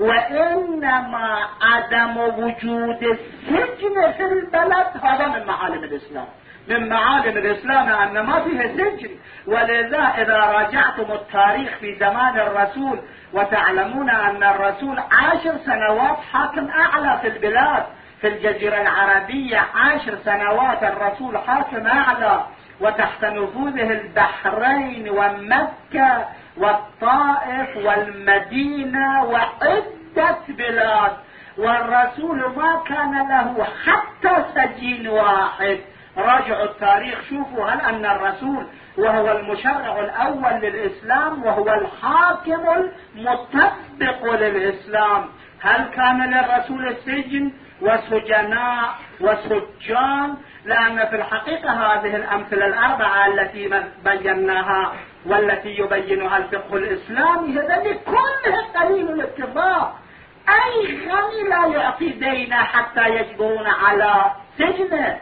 وإنما 0.00 1.38
عدم 1.62 2.16
وجود 2.16 3.02
السجن 3.02 4.12
في 4.12 4.24
البلد. 4.24 4.86
هذا 5.02 5.26
من 5.26 5.46
معالم 5.46 5.84
الإسلام. 5.84 6.26
من 6.68 6.88
معالم 6.88 7.36
الإسلام 7.36 7.88
أن 7.88 8.20
ما 8.20 8.40
فيها 8.40 8.68
سجن. 8.68 9.10
ولذا 9.46 10.02
إذا 10.18 10.36
راجعتم 10.36 11.12
التاريخ 11.12 11.78
في 11.80 11.94
زمان 11.94 12.38
الرسول 12.38 13.00
وتعلمون 13.32 14.10
أن 14.10 14.42
الرسول 14.42 14.98
عشر 14.98 15.58
سنوات 15.66 16.18
حاكم 16.32 16.68
أعلى 16.70 17.18
في 17.22 17.28
البلاد. 17.28 17.84
في 18.24 18.30
الجزيرة 18.30 18.80
العربية 18.80 19.58
عشر 19.74 20.18
سنوات 20.24 20.82
الرسول 20.82 21.38
حاكم 21.38 21.86
أعلى 21.86 22.44
وتحت 22.80 23.24
نفوذه 23.24 23.90
البحرين 23.90 25.08
ومكة 25.10 26.24
والطائف 26.56 27.76
والمدينة 27.76 29.24
وعدة 29.24 30.38
بلاد. 30.48 31.12
والرسول 31.58 32.52
ما 32.56 32.82
كان 32.88 33.28
له 33.28 33.66
حتى 33.84 34.44
سجين 34.54 35.08
واحد. 35.08 35.78
راجعوا 36.16 36.64
التاريخ 36.64 37.20
شوفوا 37.30 37.66
هل 37.66 37.80
أن 37.80 38.04
الرسول 38.04 38.66
وهو 38.98 39.38
المشرع 39.38 40.00
الأول 40.00 40.52
للإسلام 40.52 41.44
وهو 41.44 41.74
الحاكم 41.74 42.88
المطبق 43.16 44.34
للإسلام. 44.34 45.28
هل 45.60 45.84
كان 45.84 46.34
للرسول 46.34 46.88
السجن؟ 46.88 47.52
وسجناء 47.80 48.94
وسجان 49.20 50.34
لأن 50.64 51.06
في 51.06 51.16
الحقيقة 51.16 51.70
هذه 51.70 52.16
الأمثلة 52.16 52.66
الأربعة 52.66 53.26
التي 53.26 53.70
بيناها 54.04 54.92
والتي 55.26 55.68
يبينها 55.78 56.36
الفقه 56.36 56.76
الإسلامي 56.76 57.58
هذا 57.58 57.92
كلها 58.06 58.82
قليل 58.82 59.10
الاتفاق 59.10 59.98
أي 60.48 61.08
غني 61.08 61.48
لا 61.48 61.66
يعطي 61.66 62.08
دينه 62.08 62.56
حتى 62.56 63.08
يجبرون 63.08 63.66
على 63.66 64.32
سجنه. 64.58 65.20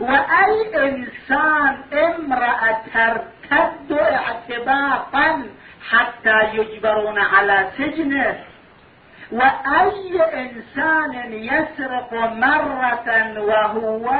وأي 0.00 0.88
إنسان 0.88 1.82
امرأة 1.92 2.78
ترتد 2.94 3.92
اعتباطا 3.92 5.46
حتى 5.90 6.40
يجبرون 6.52 7.18
على 7.18 7.70
سجنه. 7.78 8.44
وأي 9.32 10.22
إنسان 10.22 11.32
يسرق 11.32 12.12
مرة 12.14 13.40
وهو 13.40 14.10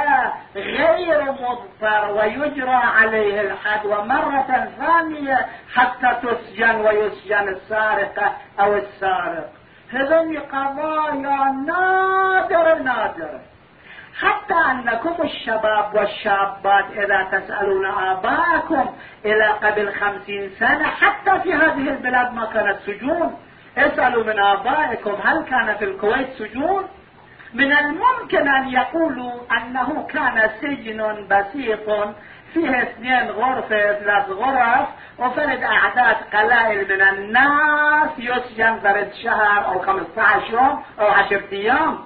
غير 0.55 1.31
مضطر 1.31 2.11
ويجرى 2.11 2.81
عليه 2.97 3.41
الحد 3.41 3.85
ومرة 3.85 4.69
ثانية 4.79 5.45
حتى 5.75 6.17
تسجن 6.23 6.75
ويسجن 6.75 7.47
السارقة 7.47 8.33
أو 8.59 8.75
السارق. 8.75 9.49
هذه 9.91 10.39
قضايا 10.39 11.51
نادرة 11.67 12.73
نادرة 12.73 13.41
حتى 14.21 14.53
أنكم 14.71 15.15
الشباب 15.23 15.95
والشابات 15.95 16.85
إذا 16.91 17.23
تسألون 17.31 17.85
آباءكم 17.85 18.95
إلى 19.25 19.45
قبل 19.47 19.93
خمسين 19.93 20.51
سنة 20.59 20.83
حتى 20.87 21.39
في 21.39 21.53
هذه 21.53 21.89
البلاد 21.89 22.33
ما 22.33 22.45
كانت 22.45 22.79
سجون. 22.85 23.37
اسألوا 23.77 24.23
من 24.23 24.39
آبائكم 24.39 25.15
هل 25.23 25.43
كان 25.43 25.75
في 25.77 25.85
الكويت 25.85 26.27
سجون؟ 26.37 26.87
من 27.53 27.71
الممكن 27.73 28.47
أن 28.47 28.69
يقولوا 28.69 29.31
أنه 29.57 30.07
كان 30.13 30.49
سجن 30.61 31.27
بسيط 31.29 31.89
فيه 32.53 32.81
اثنين 32.83 33.29
غرفة 33.29 33.93
ثلاث 33.93 34.29
غرف 34.29 34.87
وفرد 35.19 35.63
أعداد 35.63 36.15
قلائل 36.33 36.95
من 36.95 37.01
الناس 37.01 38.09
يسجن 38.17 38.79
فرد 38.79 39.11
شهر 39.23 39.65
أو 39.65 39.79
15 39.79 40.53
يوم 40.53 40.83
أو 40.99 41.07
10 41.07 41.41
أيام. 41.51 41.99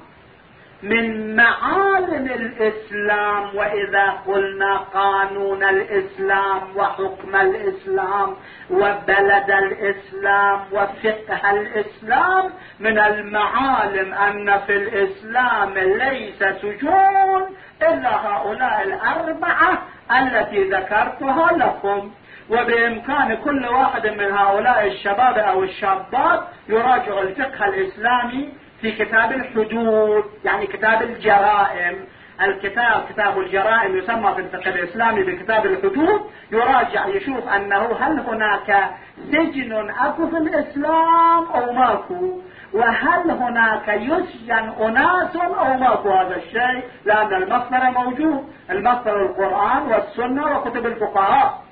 من 0.83 1.35
معالم 1.35 2.25
الإسلام 2.25 3.55
وإذا 3.55 4.09
قلنا 4.27 4.77
قانون 4.77 5.63
الإسلام 5.63 6.61
وحكم 6.77 7.35
الإسلام 7.35 8.35
وبلد 8.71 9.51
الإسلام 9.51 10.59
وفقه 10.71 11.51
الإسلام 11.51 12.51
من 12.79 12.99
المعالم 12.99 14.13
أن 14.13 14.59
في 14.59 14.75
الإسلام 14.75 15.73
ليس 15.77 16.39
سجون 16.39 17.55
إلا 17.81 18.27
هؤلاء 18.27 18.83
الأربعة 18.83 19.83
التي 20.11 20.63
ذكرتها 20.63 21.51
لكم. 21.57 22.11
وبإمكان 22.49 23.37
كل 23.43 23.65
واحد 23.67 24.07
من 24.07 24.31
هؤلاء 24.31 24.87
الشباب 24.87 25.37
أو 25.37 25.63
الشابات 25.63 26.43
يراجع 26.69 27.21
الفقه 27.21 27.65
الإسلامي 27.65 28.49
في 28.81 28.91
كتاب 28.91 29.31
الحدود 29.31 30.23
يعني 30.45 30.67
كتاب 30.67 31.01
الجرائم. 31.01 31.95
الكتاب 32.41 33.05
كتاب 33.09 33.39
الجرائم 33.39 33.97
يسمى 33.97 34.33
في 34.35 34.41
الفقه 34.41 34.69
الإسلامي 34.69 35.23
بكتاب 35.23 35.65
الحدود. 35.65 36.21
يراجع 36.51 37.07
يشوف 37.07 37.47
أنه 37.47 37.97
هل 37.99 38.19
هناك 38.19 38.89
سجن 39.31 39.89
أكو 39.89 40.27
في 40.27 40.37
الإسلام 40.37 41.45
أو 41.55 41.73
ماكو؟ 41.73 42.41
وهل 42.73 43.31
هناك 43.31 43.87
يسجن 43.87 44.73
أناس 44.79 45.35
أو 45.35 45.77
ماكو 45.77 46.09
هذا 46.09 46.35
الشيء؟ 46.35 46.83
لأن 47.05 47.33
المصدر 47.33 47.91
موجود 47.91 48.53
المصدر 48.69 49.25
القرآن 49.25 49.81
والسنة 49.81 50.57
وكتب 50.57 50.85
الفقهاء. 50.85 51.63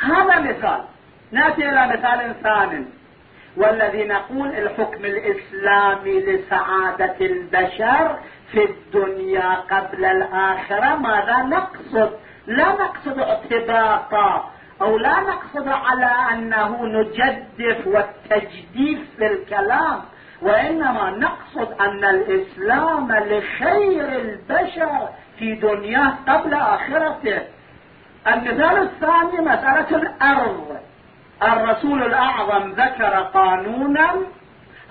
هذا 0.00 0.40
مثال. 0.40 0.84
نأتي 1.32 1.68
إلى 1.68 1.86
مثال 1.86 2.34
ثاني. 2.42 2.99
والذي 3.56 4.04
نقول 4.04 4.48
الحكم 4.48 5.04
الإسلامي 5.04 6.20
لسعادة 6.20 7.16
البشر 7.20 8.18
في 8.52 8.64
الدنيا 8.64 9.54
قبل 9.54 10.04
الآخرة 10.04 10.96
ماذا 10.96 11.36
نقصد؟ 11.36 12.10
لا 12.46 12.68
نقصد 12.68 13.18
اعتباطا 13.18 14.50
أو 14.82 14.98
لا 14.98 15.20
نقصد 15.20 15.68
على 15.68 16.12
أنه 16.32 16.86
نجدف 16.86 17.86
والتجديف 17.86 18.98
في 19.16 19.26
الكلام 19.26 20.00
وإنما 20.42 21.10
نقصد 21.10 21.80
أن 21.80 22.04
الإسلام 22.04 23.12
لخير 23.12 24.08
البشر 24.08 25.08
في 25.38 25.54
دنياه 25.54 26.14
قبل 26.28 26.54
آخرته. 26.54 27.42
المثال 28.26 28.82
الثاني 28.82 29.40
مسألة 29.40 29.96
الأرض. 29.96 30.89
الرسول 31.42 32.02
الأعظم 32.02 32.70
ذكر 32.70 33.28
قانونا 33.34 34.10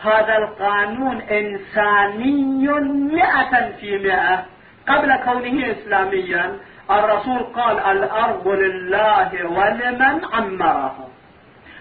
هذا 0.04 0.38
القانون 0.38 1.22
إنساني 1.22 2.68
مئة 3.14 3.72
في 3.80 3.98
مئة. 3.98 4.46
قبل 4.88 5.16
كونه 5.16 5.72
إسلاميا 5.72 6.58
الرسول 6.92 7.40
قال 7.40 7.80
الأرض 7.80 8.48
لله 8.48 9.46
ولمن 9.46 10.22
عمرها 10.34 11.08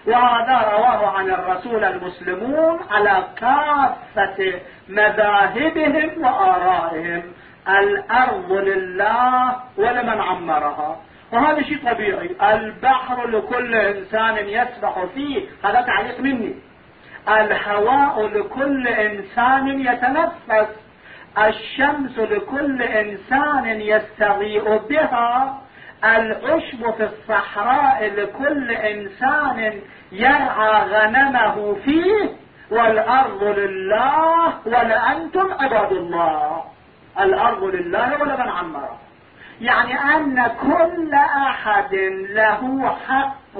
وهذا 0.07 0.71
رواه 0.73 1.17
عن 1.17 1.29
الرسول 1.29 1.83
المسلمون 1.83 2.79
على 2.91 3.23
كافة 3.37 4.53
مذاهبهم 4.89 6.23
وآرائهم. 6.23 7.23
الأرض 7.69 8.51
لله 8.51 9.55
ولمن 9.77 10.21
عمرها 10.21 10.97
وهذا 11.31 11.61
شيء 11.61 11.91
طبيعي. 11.93 12.35
البحر 12.53 13.27
لكل 13.27 13.75
إنسان 13.75 14.37
يسبح 14.37 15.05
فيه 15.13 15.45
هذا 15.63 15.81
تعليق 15.81 16.19
مني. 16.19 16.55
الهواء 17.29 18.27
لكل 18.27 18.87
إنسان 18.87 19.81
يتنفس. 19.81 20.69
الشمس 21.37 22.19
لكل 22.19 22.81
إنسان 22.81 23.81
يستضيء 23.81 24.77
بها. 24.77 25.61
العشب 26.03 26.93
في 26.97 27.03
الصحراء 27.03 28.11
لكل 28.17 28.71
إنسان 28.71 29.81
يرعى 30.11 30.89
غنمه 30.89 31.75
فيه. 31.85 32.29
والأرض 32.71 33.43
لله 33.43 34.53
ولانتم 34.65 35.53
عباد 35.59 35.91
الله. 35.91 36.63
الأرض 37.19 37.63
لله 37.63 38.21
ولمن 38.21 38.49
عمرها 38.49 39.08
يعني 39.61 40.15
أن 40.15 40.47
كل 40.61 41.13
أحد 41.13 41.95
له 42.29 42.89
حق 43.07 43.59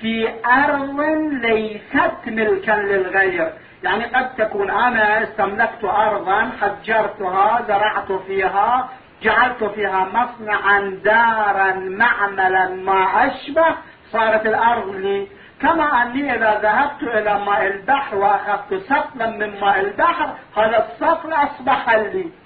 في 0.00 0.28
أرض 0.46 1.00
ليست 1.32 2.20
ملكا 2.26 2.72
للغير. 2.72 3.52
يعني 3.82 4.04
قد 4.04 4.34
تكون 4.34 4.70
أنا 4.70 5.22
استملكت 5.22 5.84
أرضا 5.84 6.50
حجرتها 6.60 7.62
زرعت 7.68 8.12
فيها 8.12 8.88
جعلت 9.22 9.64
فيها 9.64 10.08
مصنعا 10.12 11.00
دارا 11.04 11.72
معملا 11.74 12.68
ما 12.68 13.26
أشبه 13.26 13.76
صارت 14.12 14.46
الأرض 14.46 14.94
لي. 14.94 15.28
كما 15.62 16.02
أني 16.02 16.34
إذا 16.34 16.60
ذهبت 16.62 17.02
إلى 17.02 17.44
ماء 17.44 17.66
البحر 17.66 18.16
وأخذت 18.16 18.74
سطلا 18.74 19.30
من 19.30 19.60
ماء 19.60 19.80
البحر 19.80 20.34
هذا 20.56 20.86
السطل 20.86 21.32
أصبح 21.32 21.94
لي. 21.94 22.39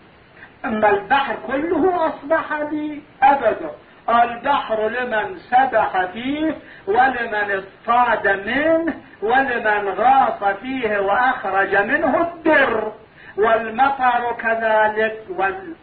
أما 0.65 0.91
البحر 0.91 1.37
كله 1.47 2.07
أصبح 2.07 2.53
لي 2.53 3.03
ابدا 3.23 3.71
البحر 4.09 4.89
لمن 4.89 5.39
سبح 5.39 6.05
فيه 6.13 6.57
ولمن 6.87 7.63
اصطاد 7.63 8.29
منه 8.29 8.95
ولمن 9.23 9.89
غاص 9.89 10.45
فيه 10.45 10.99
وأخرج 10.99 11.77
منه 11.77 12.21
الدر. 12.21 12.93
والمطر 13.37 14.33
كذلك 14.39 15.19
والضوء 15.29 15.75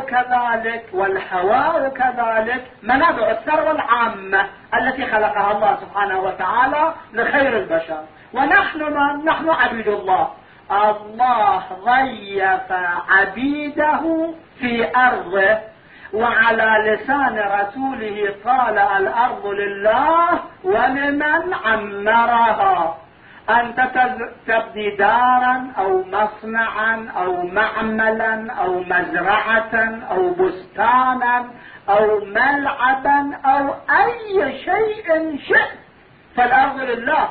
كذلك 0.00 0.84
والهواء 0.92 1.88
كذلك 1.88 2.64
منابع 2.82 3.30
الثروة 3.30 3.70
العامة 3.70 4.46
التي 4.74 5.06
خلقها 5.06 5.52
الله 5.52 5.76
سبحانه 5.80 6.20
وتعالى 6.20 6.94
لخير 7.12 7.58
البشر. 7.58 8.04
ونحن 8.32 8.82
من؟ 8.82 9.24
نحن 9.24 9.50
عبيد 9.50 9.88
الله. 9.88 10.30
الله 10.72 11.62
ضيف 11.84 12.72
عبيده 13.08 14.30
في 14.60 14.96
أرضه 14.96 15.58
وعلى 16.12 16.70
لسان 16.86 17.38
رسوله 17.38 18.34
قال 18.44 18.78
الأرض 18.78 19.46
لله 19.46 20.40
ولمن 20.64 21.54
عمرها 21.64 22.98
أنت 23.50 23.80
تبني 24.46 24.96
دارا 24.96 25.72
أو 25.78 26.04
مصنعا 26.04 27.08
أو 27.16 27.46
معملا 27.46 28.52
أو 28.52 28.80
مزرعه 28.80 30.02
أو 30.10 30.30
بستانا 30.30 31.44
أو 31.88 32.24
ملعبا 32.24 33.36
أو 33.44 33.74
أي 33.90 34.58
شيء 34.64 35.38
شئت. 35.48 35.78
فالأرض 36.36 36.80
لله. 36.80 37.28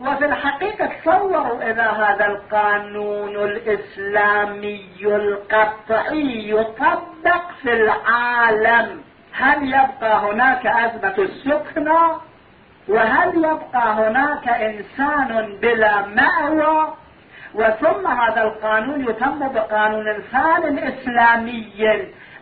وفي 0.00 0.24
الحقيقة 0.24 0.86
تصوروا 0.86 1.70
إذا 1.70 1.90
هذا 1.90 2.26
القانون 2.26 3.36
الإسلامي 3.36 4.86
القطعي 5.02 6.50
يطبق 6.50 7.50
في 7.62 7.72
العالم. 7.72 9.02
هل 9.32 9.68
يبقى 9.68 10.18
هناك 10.18 10.66
أزمة 10.66 11.14
السكنى؟ 11.18 12.00
وهل 12.88 13.36
يبقى 13.36 13.92
هناك 13.94 14.48
إنسان 14.48 15.56
بلا 15.62 16.06
مأوى؟ 16.06 16.94
وثم 17.54 18.06
هذا 18.06 18.42
القانون 18.42 19.08
يتم 19.08 19.48
بقانون 19.48 20.04
ثان 20.32 20.78
إسلامي 20.78 21.72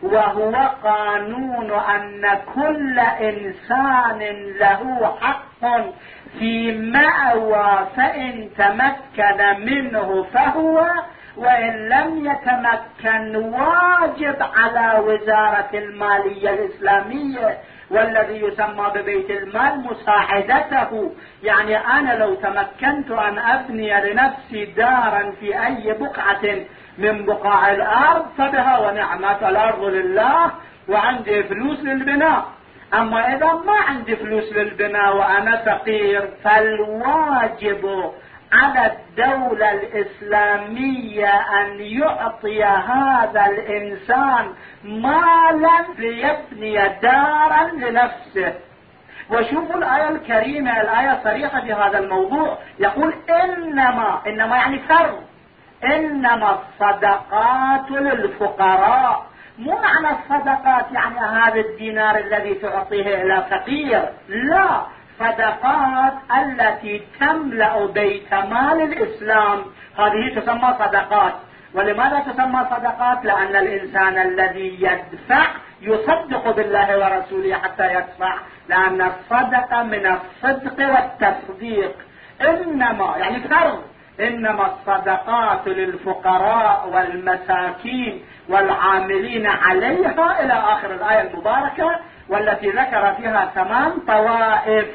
وهو 0.02 0.54
قانون 0.84 1.70
أن 1.70 2.38
كل 2.54 2.98
إنسان 2.98 4.18
له 4.58 5.16
حق 5.20 5.53
في 6.38 6.72
مأوى 6.72 7.86
فإن 7.96 8.48
تمكن 8.58 9.64
منه 9.66 10.26
فهو 10.34 10.86
وإن 11.36 11.88
لم 11.88 12.26
يتمكن 12.26 13.36
واجب 13.36 14.36
على 14.56 14.98
وزارة 14.98 15.70
المالية 15.74 16.50
الإسلامية 16.50 17.58
والذي 17.90 18.40
يسمى 18.40 18.92
ببيت 18.94 19.30
المال 19.30 19.86
مساعدته. 19.90 21.12
يعني 21.42 21.76
أنا 21.76 22.14
لو 22.18 22.34
تمكنت 22.34 23.10
أن 23.10 23.38
أبني 23.38 24.00
لنفسي 24.00 24.64
دارا 24.64 25.32
في 25.40 25.66
أي 25.66 25.92
بقعة 25.92 26.42
من 26.98 27.24
بقاع 27.24 27.72
الأرض 27.72 28.26
فبها 28.38 28.78
ونعمت 28.78 29.42
الأرض 29.42 29.84
لله 29.84 30.50
وعندي 30.88 31.42
فلوس 31.42 31.78
للبناء. 31.80 32.53
أما 32.98 33.36
إذا 33.36 33.52
ما 33.52 33.80
عندي 33.88 34.16
فلوس 34.16 34.52
للبناء 34.52 35.16
وأنا 35.16 35.56
فقير 35.56 36.28
فالواجب 36.44 38.12
على 38.52 38.92
الدولة 38.92 39.72
الإسلامية 39.72 41.28
أن 41.28 41.80
يعطي 41.80 42.64
هذا 42.64 43.46
الإنسان 43.46 44.52
مالا 44.84 45.84
ليبني 45.98 46.88
دارا 47.02 47.70
لنفسه. 47.72 48.54
وشوفوا 49.30 49.76
الآية 49.76 50.08
الكريمة 50.08 50.80
الآية 50.80 51.20
صريحة 51.24 51.60
في 51.60 51.72
هذا 51.72 51.98
الموضوع. 51.98 52.58
يقول 52.78 53.14
إنما 53.30 54.20
إنما 54.26 54.56
يعني 54.56 54.78
فرض 54.78 55.22
إنما 55.84 56.58
الصدقات 56.58 57.90
للفقراء. 57.90 59.26
مو 59.58 59.72
معنى 59.72 60.16
الصدقات 60.18 60.92
يعني 60.92 61.18
هذا 61.18 61.60
الدينار 61.60 62.18
الذي 62.18 62.54
تعطيه 62.54 63.22
إلى 63.22 63.44
فقير. 63.50 64.08
لا 64.28 64.82
صدقات 65.18 66.12
التي 66.36 67.02
تملأ 67.20 67.86
بيت 67.86 68.34
مال 68.34 68.82
الإسلام. 68.82 69.64
هذه 69.98 70.40
تسمى 70.40 70.74
صدقات. 70.78 71.34
ولماذا 71.74 72.18
تسمى 72.18 72.66
صدقات؟ 72.70 73.24
لأن 73.24 73.56
الإنسان 73.56 74.18
الذي 74.18 74.78
يدفع 74.80 75.46
يصدق 75.82 76.50
بالله 76.56 76.98
ورسوله 76.98 77.54
حتى 77.54 77.94
يدفع. 77.94 78.34
لأن 78.68 79.02
الصدقة 79.02 79.82
من 79.82 80.06
الصدق 80.06 80.78
والتصديق. 80.78 81.94
إنما 82.42 83.14
يعني 83.16 83.40
فرض. 83.40 83.82
إنما 84.20 84.66
الصدقات 84.66 85.68
للفقراء 85.68 86.88
والمساكين. 86.94 88.24
والعاملين 88.48 89.46
عليها 89.46 90.40
إلى 90.40 90.52
آخر 90.52 90.94
الآية 90.94 91.20
المباركة 91.20 92.00
والتي 92.28 92.70
ذكر 92.70 93.14
فيها 93.14 93.50
ثمان 93.54 93.92
طوائف. 94.06 94.86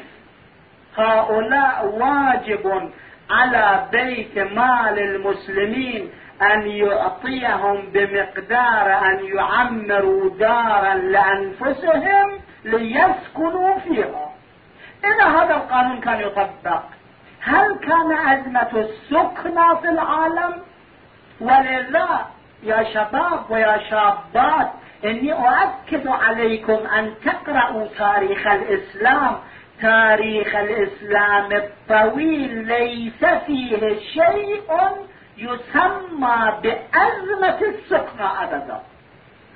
هؤلاء 0.96 1.86
واجب 1.86 2.90
على 3.30 3.86
بيت 3.92 4.38
مال 4.38 4.98
المسلمين 4.98 6.10
أن 6.42 6.66
يعطيهم 6.66 7.90
بمقدار 7.92 8.98
أن 9.04 9.24
يعمروا 9.24 10.30
دارا 10.38 10.94
لأنفسهم 10.94 12.38
ليسكنوا 12.64 13.78
فيها. 13.78 14.30
اذا 15.04 15.24
هذا 15.24 15.54
القانون 15.54 16.00
كان 16.00 16.20
يطبق. 16.20 16.82
هل 17.42 17.78
كان 17.78 18.12
أزمة 18.12 18.70
السكنى 18.74 19.76
في 19.82 19.88
العالم؟ 19.88 20.62
ولذا 21.40 22.26
يا 22.62 22.84
شباب 22.94 23.50
ويا 23.50 23.78
شابات 23.90 24.70
إني 25.04 25.32
أؤكد 25.32 26.06
عليكم 26.06 26.86
أن 26.86 27.14
تقرأوا 27.24 27.86
تاريخ 27.98 28.46
الإسلام. 28.46 29.38
تاريخ 29.82 30.56
الإسلام 30.56 31.52
الطويل 31.52 32.66
ليس 32.66 33.24
فيه 33.46 33.98
شيء 33.98 34.62
يسمى 35.38 36.52
بأزمة 36.62 37.58
السكنى 37.60 38.26
أبدا. 38.42 38.80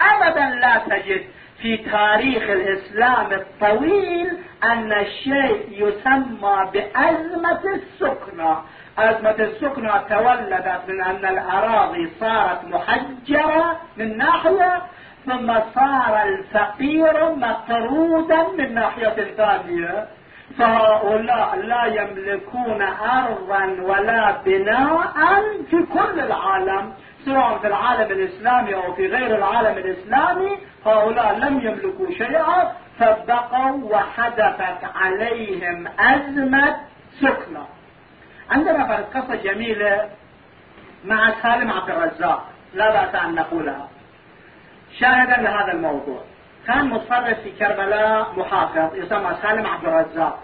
أبدا 0.00 0.50
لا 0.54 0.78
تجد 0.88 1.24
في 1.62 1.76
تاريخ 1.76 2.42
الإسلام 2.42 3.32
الطويل 3.32 4.38
أن 4.64 4.92
الشيء 4.92 5.66
يسمى 5.70 6.70
بأزمة 6.72 7.60
السكنى 7.74 8.54
أزمة 8.98 9.30
السكنى 9.30 9.92
تولدت 10.10 10.80
من 10.88 11.02
أن 11.02 11.24
الأراضي 11.24 12.10
صارت 12.20 12.64
محجرة 12.64 13.80
من 13.96 14.16
ناحية 14.16 14.82
ثم 15.26 15.54
صار 15.74 16.22
الفقير 16.22 17.34
مطرودا 17.34 18.48
من 18.58 18.74
ناحية 18.74 19.34
ثانية. 19.36 20.08
فهؤلاء 20.58 21.56
لا 21.56 21.84
يملكون 21.84 22.82
أرضا 22.82 23.76
ولا 23.82 24.36
بناء 24.44 25.12
في 25.70 25.86
كل 25.92 26.20
العالم 26.20 26.92
سواء 27.24 27.58
في 27.58 27.66
العالم 27.66 28.10
الإسلامي 28.10 28.74
أو 28.74 28.94
في 28.94 29.06
غير 29.06 29.36
العالم 29.36 29.78
الإسلامي. 29.78 30.58
هؤلاء 30.86 31.38
لم 31.38 31.60
يملكوا 31.60 32.10
شيئا 32.10 32.72
فبقوا 32.98 33.92
وحدثت 33.92 34.84
عليهم 34.94 35.88
أزمة 35.98 36.76
سكنة. 37.20 37.73
عندنا 38.50 38.96
قصة 39.14 39.34
جميلة 39.34 40.10
مع 41.04 41.32
سالم 41.42 41.72
عبد 41.72 41.90
الرزاق. 41.90 42.48
لا 42.74 42.90
بأس 42.90 43.14
أن 43.14 43.34
نقولها. 43.34 43.88
شاهدا 44.98 45.36
لهذا 45.36 45.72
الموضوع. 45.72 46.22
كان 46.66 46.88
مصرف 46.88 47.40
في 47.40 47.50
كربلاء 47.50 48.32
محافظ 48.36 48.94
يسمى 48.94 49.36
سالم 49.42 49.66
عبد 49.66 49.84
الرزاق. 49.84 50.42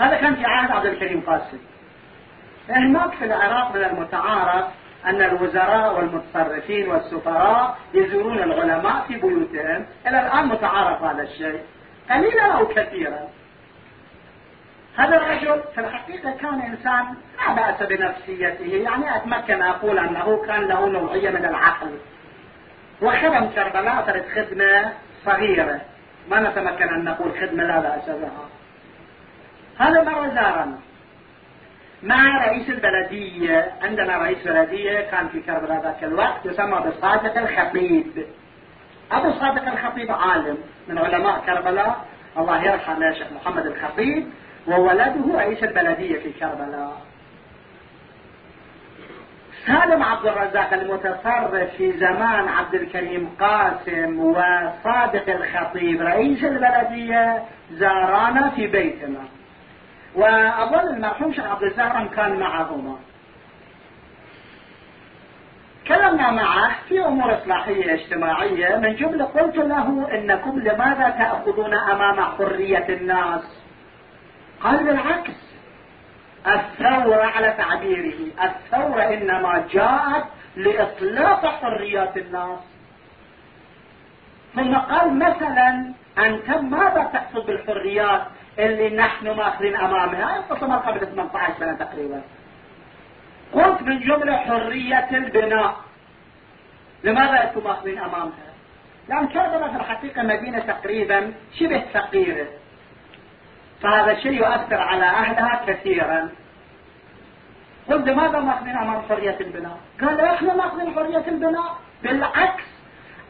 هذا 0.00 0.16
كان 0.16 0.34
في 0.34 0.44
عهد 0.44 0.70
عبد 0.70 0.86
الكريم 0.86 1.20
قاسم. 1.20 1.58
هناك 2.68 3.10
في 3.10 3.24
العراق 3.24 3.74
من 3.74 3.84
المتعارف 3.84 4.64
أن 5.06 5.22
الوزراء 5.22 5.96
والمتصرفين 5.96 6.88
والسفراء 6.88 7.78
يزورون 7.94 8.38
العلماء 8.38 9.04
في 9.08 9.14
بيوتهم. 9.14 9.86
إلى 10.06 10.20
الآن 10.20 10.46
متعارف 10.46 11.02
هذا 11.02 11.22
الشيء. 11.22 11.62
قليلا 12.10 12.52
أو 12.52 12.68
كثيرا. 12.68 13.28
هذا 14.98 15.16
الرجل 15.16 15.62
في 15.74 15.80
الحقيقة 15.80 16.30
كان 16.30 16.60
إنسان 16.60 17.14
لا 17.38 17.54
بأس 17.54 17.82
بنفسيته 17.82 18.64
يعني 18.64 19.16
أتمكن 19.16 19.62
أقول 19.62 19.98
أنه 19.98 20.42
كان 20.46 20.60
له 20.60 20.86
نوعية 20.86 21.30
من 21.30 21.44
العقل. 21.44 21.98
وخدم 23.02 23.48
كربلاء 23.48 24.02
فرد 24.02 24.24
خدمة 24.34 24.92
صغيرة. 25.24 25.80
ما 26.30 26.40
نتمكن 26.40 26.88
أن 26.88 27.04
نقول 27.04 27.32
خدمة 27.40 27.64
لا 27.64 27.80
بأس 27.80 28.06
بها. 28.06 28.48
هذا 29.78 30.02
مرة 30.02 30.28
زارنا 30.28 30.78
مع 32.02 32.46
رئيس 32.46 32.68
البلدية 32.68 33.72
عندنا 33.82 34.18
رئيس 34.18 34.38
بلدية 34.44 35.00
كان 35.00 35.28
في 35.28 35.40
كربلاء 35.40 35.82
ذاك 35.82 36.04
الوقت 36.04 36.46
يسمى 36.46 36.80
بالصادق 36.84 37.38
الخطيب. 37.38 38.26
أبو 39.12 39.32
صادق 39.32 39.72
الخطيب 39.72 40.12
عالم 40.12 40.58
من 40.88 40.98
علماء 40.98 41.42
كربلاء. 41.46 42.04
الله 42.38 42.64
يرحمه 42.64 43.06
يا 43.06 43.12
شيخ 43.12 43.26
محمد 43.32 43.66
الخطيب. 43.66 44.30
وولده 44.68 45.38
رئيس 45.38 45.64
البلدية 45.64 46.18
في 46.18 46.32
كربلاء. 46.32 46.96
سالم 49.66 50.02
عبد 50.02 50.26
الرزاق 50.26 50.72
المتصرف 50.72 51.76
في 51.76 51.92
زمان 51.92 52.48
عبد 52.48 52.74
الكريم 52.74 53.28
قاسم 53.40 54.18
وصادق 54.20 55.28
الخطيب 55.28 56.02
رئيس 56.02 56.44
البلدية 56.44 57.42
زارانا 57.72 58.50
في 58.50 58.66
بيتنا. 58.66 59.24
وأظن 60.14 60.94
المرحوم 60.94 61.32
شيخ 61.32 61.46
عبد 61.46 61.62
الزهرم 61.62 62.08
كان 62.08 62.38
معهما. 62.38 62.96
تكلمنا 65.84 66.30
معه 66.30 66.70
في 66.88 67.00
أمور 67.06 67.34
إصلاحية 67.34 67.94
اجتماعية 67.94 68.76
من 68.76 68.96
جملة 68.96 69.24
قلت 69.24 69.56
له 69.56 70.08
إنكم 70.14 70.58
لماذا 70.58 71.10
تأخذون 71.10 71.74
أمام 71.74 72.20
حرية 72.20 72.88
الناس؟ 72.88 73.57
قال 74.60 74.84
بالعكس. 74.84 75.48
الثورة 76.46 77.24
على 77.24 77.50
تعبيره. 77.58 78.18
الثورة 78.44 79.02
إنما 79.02 79.66
جاءت 79.70 80.24
لإطلاق 80.56 81.46
حريات 81.46 82.16
الناس. 82.16 82.58
ثم 84.54 84.74
قال 84.74 85.18
مثلا 85.18 85.92
أنت 86.18 86.50
ماذا 86.50 87.10
تقصد 87.12 87.46
بالحريات 87.46 88.22
اللي 88.58 88.96
نحن 88.96 89.30
ماخذين 89.30 89.76
أمامها؟ 89.76 90.36
القصة 90.36 90.76
قبل 90.76 91.06
18 91.06 91.54
سنة 91.58 91.74
تقريبا. 91.74 92.22
قلت 93.52 93.82
من 93.82 94.00
جملة 94.00 94.36
حرية 94.36 95.08
البناء. 95.12 95.76
لماذا 97.04 97.44
أنتم 97.44 97.64
ماخذين 97.64 97.98
أمامها؟ 97.98 98.48
لأن 99.08 99.28
كربلاء 99.28 99.68
في 99.68 99.76
الحقيقة 99.76 100.22
مدينة 100.22 100.58
تقريبا 100.58 101.32
شبه 101.58 101.84
فقيرة. 101.94 102.46
فهذا 103.82 104.12
الشيء 104.12 104.32
يؤثر 104.32 104.80
على 104.80 105.04
أهلها 105.04 105.64
كثيرا. 105.66 106.30
قلت 107.90 108.08
لماذا 108.08 108.40
ماخذين 108.40 108.76
أمام 108.76 109.02
حرية 109.08 109.36
البناء؟ 109.40 109.78
قال 110.00 110.20
إحنا 110.20 110.56
ماخذين 110.56 110.94
حرية 110.94 111.28
البناء. 111.28 111.76
بالعكس 112.02 112.64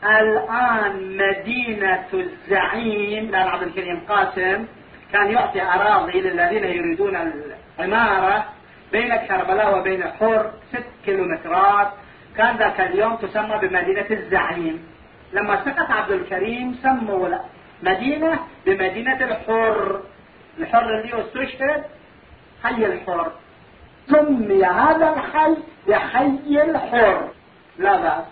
الآن 0.05 1.17
مدينة 1.17 2.09
الزعيم 2.15 3.31
لأن 3.31 3.49
عبد 3.49 3.63
الكريم 3.63 4.01
قاسم 4.09 4.67
كان 5.13 5.31
يعطي 5.31 5.63
أراضي 5.63 6.21
للذين 6.21 6.65
يريدون 6.65 7.33
العمارة 7.79 8.45
بين 8.93 9.17
كربلاء 9.17 9.79
وبين 9.79 10.05
حور 10.05 10.51
ست 10.73 10.87
كيلومترات. 11.05 11.89
كان 12.37 12.57
ذاك 12.57 12.81
اليوم 12.81 13.17
تسمى 13.17 13.59
بمدينة 13.59 14.07
الزعيم. 14.11 14.87
لما 15.33 15.65
سقط 15.65 15.91
عبد 15.91 16.11
الكريم 16.11 16.79
سموا 16.83 17.39
مدينة 17.83 18.39
بمدينة 18.67 19.25
الحر. 19.25 20.01
الحر 20.61 21.01
اللي 21.01 21.25
استشهد 21.25 21.85
حي 22.65 22.87
الحر. 22.87 23.33
سمي 24.11 24.65
هذا 24.65 25.13
الحي 25.13 25.55
بحي 25.89 26.63
الحر. 26.63 27.29
لا 27.79 27.97
بأس. 27.97 28.25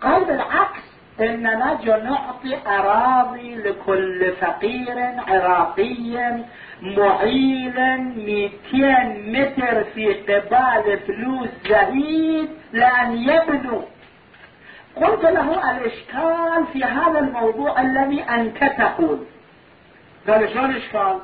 قال 0.00 0.24
بالعكس 0.24 0.82
إننا 1.20 1.78
نعطي 1.84 2.56
أراضي 2.66 3.54
لكل 3.54 4.32
فقير 4.40 4.98
عراقي 5.28 6.44
معيل 6.82 7.80
200 8.72 9.04
متر 9.26 9.84
في 9.84 10.14
قبال 10.14 10.98
فلوس 10.98 11.48
زهيد 11.68 12.48
لأن 12.72 13.16
يبنوا. 13.16 13.82
قلت 14.96 15.24
له 15.24 15.70
الإشكال 15.70 16.66
في 16.72 16.84
هذا 16.84 17.18
الموضوع 17.18 17.80
الذي 17.80 18.22
انت 18.22 18.64
تقول 18.64 19.18
قال 20.28 20.50
شلون 20.50 20.70
الاشكال 20.70 21.18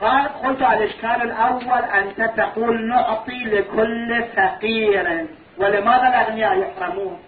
قال 0.00 0.28
قلت 0.28 0.62
الإشكال 0.62 1.22
الأول 1.22 1.84
انت 1.84 2.30
تقول 2.36 2.88
نعطي 2.88 3.44
لكل 3.44 4.24
فقير 4.36 5.26
ولماذا 5.58 6.08
الاغنياء 6.08 6.58
يحرمون؟ 6.58 7.18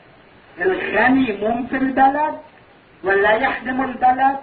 الغني 0.60 1.38
مم 1.42 1.66
في 1.66 1.76
البلد 1.76 2.34
ولا 3.04 3.32
يخدم 3.32 3.82
البلد؟ 3.82 4.36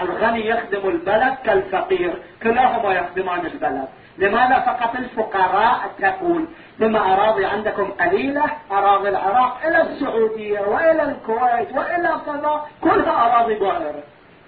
الغني 0.00 0.46
يخدم 0.46 0.88
البلد 0.88 1.34
كالفقير 1.44 2.14
كلاهما 2.42 2.94
يخدمان 2.94 3.46
البلد. 3.46 3.88
لماذا 4.18 4.60
فقط 4.60 4.96
الفقراء 4.96 5.90
تقول؟ 5.98 6.46
بما 6.78 7.14
أراضي 7.14 7.46
عندكم 7.46 7.90
قليلة 7.90 8.44
أراضي 8.72 9.08
العراق 9.08 9.60
إلى 9.66 9.82
السعودية 9.82 10.60
وإلى 10.60 11.02
الكويت 11.02 11.72
وإلى 11.72 12.20
كذا 12.26 12.66
كلها 12.80 13.26
أراضي 13.26 13.58
ظاهرة 13.58 14.02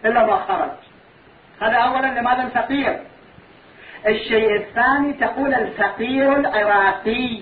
إلا 0.05 0.27
ما 0.27 0.37
خرج. 0.37 0.88
هذا 1.61 1.77
أولا 1.77 2.21
لماذا 2.21 2.43
الفقير؟ 2.43 3.01
الشيء 4.07 4.57
الثاني 4.57 5.13
تقول 5.13 5.55
الفقير 5.55 6.37
العراقي 6.37 7.41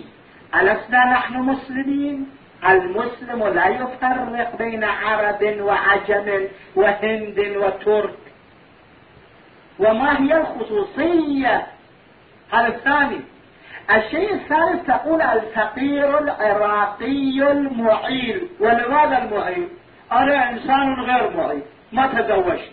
ألسنا 0.55 1.05
نحن 1.05 1.37
مسلمين؟ 1.37 2.31
المسلم 2.69 3.49
لا 3.49 3.67
يفرق 3.67 4.57
بين 4.59 4.85
عرب 4.85 5.61
وعجم 5.61 6.49
وهند 6.77 7.39
وترك. 7.57 8.19
وما 9.79 10.21
هي 10.21 10.37
الخصوصية؟ 10.37 11.67
هذا 12.53 12.67
الثاني. 12.67 13.21
الشيء 13.91 14.35
الثالث 14.35 14.87
تقول 14.87 15.23
الفقير 15.23 16.19
العراقي 16.19 17.53
المعيل. 17.53 18.49
ولماذا 18.61 19.19
المعيل؟ 19.19 19.69
أنا 20.13 20.51
إنسان 20.51 20.95
غير 20.95 21.37
معيل. 21.37 21.63
ما 21.93 22.07
تزوجت. 22.07 22.71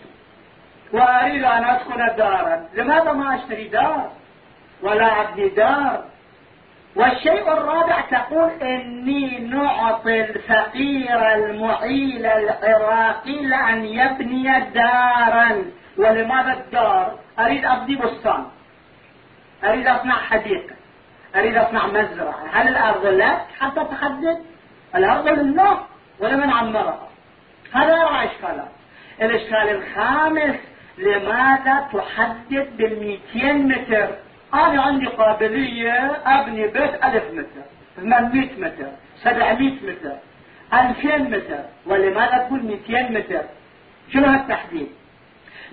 وأريد 0.92 1.44
أن 1.44 1.64
أدخل 1.64 2.16
دارا. 2.16 2.68
لماذا 2.74 3.12
ما 3.12 3.34
أشتري 3.34 3.68
دار؟ 3.68 4.10
ولا 4.82 5.20
أبني 5.20 5.48
دار. 5.48 6.04
والشيء 6.96 7.52
الرابع 7.52 8.00
تقول 8.00 8.50
إني 8.62 9.38
نعطي 9.38 10.20
الفقير 10.20 11.34
المعيل 11.34 12.26
العراقي 12.26 13.46
لأن 13.46 13.84
يبني 13.84 14.60
دارا. 14.60 15.64
ولماذا 15.98 16.52
الدار؟ 16.52 17.18
أريد 17.38 17.64
أبني 17.64 17.96
بستان. 17.96 18.46
أريد 19.64 19.86
أصنع 19.88 20.14
حديقة. 20.14 20.74
أريد 21.36 21.56
أصنع 21.56 21.86
مزرعة. 21.86 22.44
هل 22.52 22.68
الأرض 22.68 23.06
لك 23.06 23.46
حتى 23.60 23.84
تحدد 23.84 24.44
الأرض 24.94 25.28
لله 25.28 25.80
ولمن 26.20 26.50
عمرها. 26.50 27.08
هذا 27.72 27.94
أربع 27.94 28.24
إشكالات. 28.24 28.68
الإشكال 29.22 29.68
الخامس 29.70 30.56
لماذا 30.98 31.88
تحدد 31.92 32.76
بالمئتين 32.76 33.68
متر؟ 33.68 34.08
أنا 34.54 34.82
عندي 34.82 35.06
قابلية 35.06 36.12
أبني 36.26 36.66
بيت 36.66 37.04
ألف 37.04 37.24
متر 37.32 37.64
800 37.96 38.48
متر 38.58 38.86
700 39.24 39.72
متر 39.72 40.16
2000 40.72 41.18
متر. 41.18 41.58
ولماذا 41.86 42.38
تقول 42.38 42.62
200 42.88 43.10
متر؟ 43.10 43.42
شنو 44.12 44.26
هالتحديد؟ 44.26 44.88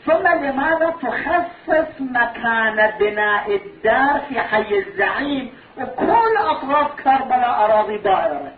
ثم 0.06 0.28
لماذا 0.28 0.94
تخصص 1.02 2.02
مكان 2.02 2.92
بناء 3.00 3.56
الدار 3.56 4.22
في 4.30 4.40
حي 4.42 4.80
الزعيم 4.80 5.54
وكل 5.78 6.38
أطراف 6.38 7.02
كربلاء 7.04 7.66
أراضي 7.66 7.98
دائرة؟ 7.98 8.52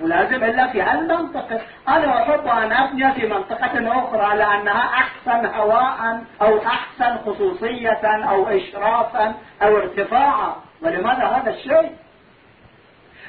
ولازم 0.00 0.44
إلا 0.44 0.66
في 0.66 0.82
هالمنطقة. 0.82 1.60
أنا 1.88 2.22
أحب 2.22 2.46
أن 2.46 2.72
أبني 2.72 3.12
في 3.12 3.26
منطقة 3.26 3.98
أخرى 3.98 4.36
لأنها 4.36 4.84
أحسن 4.84 5.46
هواء 5.46 6.22
أو 6.42 6.58
أحسن 6.66 7.18
خصوصية 7.18 8.00
أو 8.30 8.48
اشرافا 8.48 9.34
أو 9.62 9.76
ارتفاعا. 9.76 10.54
ولماذا 10.82 11.24
هذا 11.24 11.50
الشيء؟ 11.50 11.96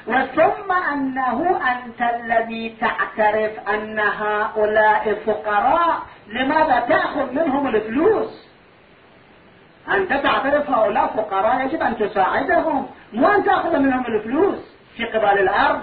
وثم 0.06 0.72
أنه 0.92 1.60
أنت 1.72 2.14
الذي 2.14 2.76
تعترف 2.80 3.68
أن 3.68 4.00
هؤلاء 4.00 5.14
فقراء 5.26 5.98
لماذا 6.28 6.80
تأخذ 6.80 7.32
منهم 7.32 7.66
الفلوس؟ 7.66 8.48
أنت 9.88 10.12
تعترف 10.12 10.70
هؤلاء 10.70 11.06
فقراء 11.06 11.66
يجب 11.66 11.82
أن 11.82 11.98
تساعدهم 11.98 12.86
مو 13.12 13.28
أن 13.28 13.44
تأخذ 13.44 13.78
منهم 13.78 14.06
الفلوس 14.06 14.58
في 14.96 15.04
قبال 15.04 15.38
الأرض. 15.38 15.82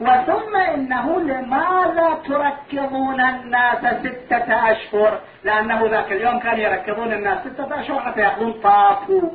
وثم 0.00 0.56
إنه 0.56 1.20
لماذا 1.20 2.18
تركضون 2.28 3.20
الناس 3.20 3.78
ستة 3.78 4.72
أشهر؟ 4.72 5.20
لأنه 5.44 5.86
ذاك 5.86 6.12
اليوم 6.12 6.38
كانوا 6.38 6.58
يركضون 6.58 7.12
الناس 7.12 7.38
ستة 7.38 7.80
أشهر 7.80 8.00
حتى 8.00 8.20
يأخذون 8.20 8.52
طافو. 8.52 9.30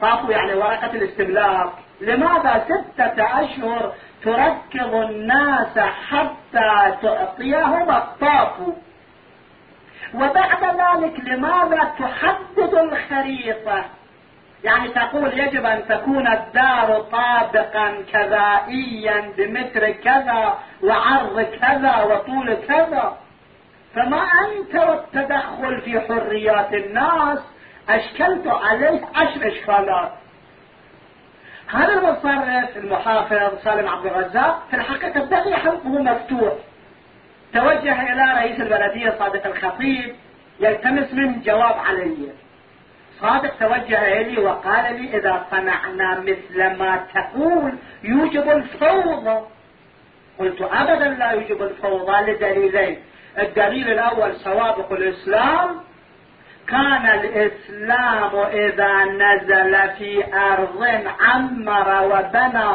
طافو 0.00 0.30
يعني 0.30 0.54
ورقة 0.54 0.90
الاستبلاغ 0.90 1.70
لماذا 2.00 2.64
ستة 2.64 3.44
أشهر 3.44 3.92
تركض 4.22 4.94
الناس 4.94 5.78
حتى 5.78 6.96
تعطيهم 7.02 7.90
الطاف 7.90 8.52
وبعد 10.14 10.64
ذلك 10.64 11.20
لماذا 11.20 11.92
تحدد 11.98 12.74
الخريطة؟ 12.74 13.84
يعني 14.64 14.88
تقول 14.88 15.38
يجب 15.38 15.64
أن 15.66 15.88
تكون 15.88 16.26
الدار 16.26 17.00
طابقا 17.12 18.04
كذائيا 18.12 19.32
بمتر 19.36 19.90
كذا 19.90 20.58
وعرض 20.82 21.40
كذا 21.40 22.02
وطول 22.02 22.54
كذا. 22.68 23.16
فما 23.94 24.22
أنت 24.22 24.74
والتدخل 24.74 25.80
في 25.80 26.00
حريات 26.00 26.74
الناس؟ 26.74 27.38
أشكلت 27.88 28.46
عليه 28.46 29.00
عشر 29.14 29.48
إشكالات. 29.48 30.12
هذا 31.70 31.92
المصرف 31.92 32.76
المحافظ 32.76 33.58
سالم 33.64 33.88
عبد 33.88 34.06
الرزاق 34.06 34.66
في 34.70 34.76
الحقيقة 34.76 35.24
بقي 35.24 35.56
حلقه 35.56 35.88
مفتوح. 35.88 36.52
توجه 37.54 38.12
إلى 38.12 38.32
رئيس 38.36 38.60
البلدية 38.60 39.14
صادق 39.18 39.46
الخطيب 39.46 40.14
يلتمس 40.60 41.14
من 41.14 41.40
جواب 41.40 41.78
علي 41.78 42.16
صادق 43.20 43.58
توجه 43.58 44.20
إلي 44.20 44.40
وقال 44.40 45.00
لي 45.00 45.18
إذا 45.18 45.46
صنعنا 45.50 46.20
مثل 46.20 46.76
ما 46.78 47.06
تقول 47.14 47.72
يوجب 48.02 48.50
الفوضى. 48.50 49.46
قلت 50.38 50.62
أبدا 50.62 51.08
لا 51.08 51.30
يوجب 51.30 51.62
الفوضى 51.62 52.32
لدليلين. 52.32 52.98
الدليل 53.38 53.90
الأول 53.90 54.36
سوابق 54.36 54.92
الإسلام. 54.92 55.80
كان 56.68 57.06
الإسلام 57.06 58.36
إذا 58.52 59.04
نزل 59.04 59.90
في 59.98 60.24
أرض 60.34 60.84
عمر 61.20 62.04
وبنى 62.04 62.70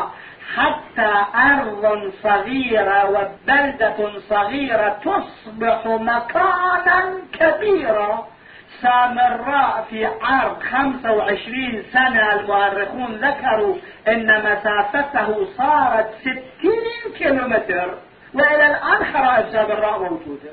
حتى 0.56 1.26
أرض 1.36 2.12
صغيرة 2.24 3.10
وبلدة 3.10 4.20
صغيرة 4.30 5.00
تصبح 5.06 5.86
مكانا 5.86 7.20
كبيرا. 7.40 8.35
سامراء 8.82 9.88
في 9.90 10.06
عرض 10.22 10.60
25 10.64 11.84
سنة 11.94 12.34
المؤرخون 12.34 13.16
ذكروا 13.16 13.76
إن 14.08 14.40
مسافته 14.40 15.48
صارت 15.58 16.14
60 16.22 17.14
كيلومتر. 17.18 17.98
وإلى 18.34 18.68
الآن 18.68 19.06
خرائط 19.14 19.50
سامراء 19.50 20.00
موجودة. 20.00 20.52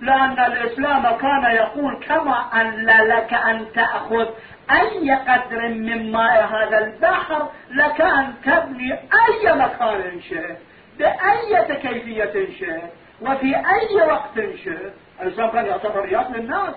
لأن 0.00 0.52
الإسلام 0.52 1.02
كان 1.16 1.44
يقول 1.44 2.04
كما 2.08 2.60
أن 2.60 2.86
لك 2.86 3.34
أن 3.34 3.66
تأخذ 3.74 4.26
أي 4.70 5.14
قدر 5.14 5.68
من 5.68 6.12
ماء 6.12 6.46
هذا 6.46 6.78
البحر 6.78 7.48
لك 7.70 8.00
أن 8.00 8.34
تبني 8.44 8.92
أي 8.92 9.54
مكان 9.54 10.20
شئت 10.20 10.58
بأية 10.98 11.74
كيفية 11.74 12.32
شئت 12.58 12.92
وفي 13.20 13.56
أي 13.56 13.96
وقت 14.06 14.34
شئت. 14.64 14.92
الإسلام 15.22 15.50
كان 15.50 15.66
يعتبر 15.66 16.04
رياض 16.04 16.36
للناس. 16.36 16.74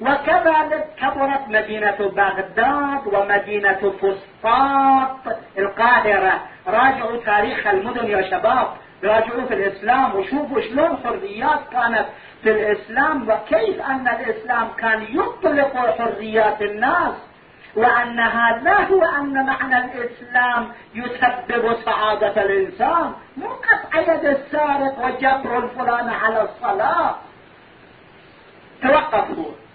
وكذلك 0.00 0.86
كبرت 1.00 1.48
مدينة 1.48 1.96
بغداد 1.98 3.06
ومدينة 3.06 3.92
فسطاط 4.00 5.36
القاهرة. 5.58 6.40
راجعوا 6.66 7.16
تاريخ 7.16 7.66
المدن 7.66 8.06
يا 8.06 8.22
شباب. 8.30 8.68
راجعوا 9.04 9.46
في 9.46 9.54
الإسلام 9.54 10.14
وشوفوا 10.14 10.60
شلون 10.60 10.98
حريات 11.04 11.60
كانت 11.72 12.06
في 12.42 12.50
الإسلام 12.50 13.28
وكيف 13.28 13.80
أن 13.80 14.08
الإسلام 14.08 14.68
كان 14.78 15.02
يطلق 15.02 15.76
حريات 15.98 16.62
الناس 16.62 17.14
وأن 17.76 18.20
هذا 18.20 18.74
هو 18.74 19.04
أن 19.04 19.46
معنى 19.46 19.78
الإسلام 19.78 20.72
يسبب 20.94 21.76
سعادة 21.84 22.42
الإنسان. 22.42 23.12
مو 23.36 23.48
قطع 23.48 24.00
يد 24.00 24.24
السارق 24.24 25.04
وجبر 25.04 25.58
الفلان 25.58 26.08
على 26.08 26.42
الصلاة. 26.42 27.14
توقفوا. 28.82 29.65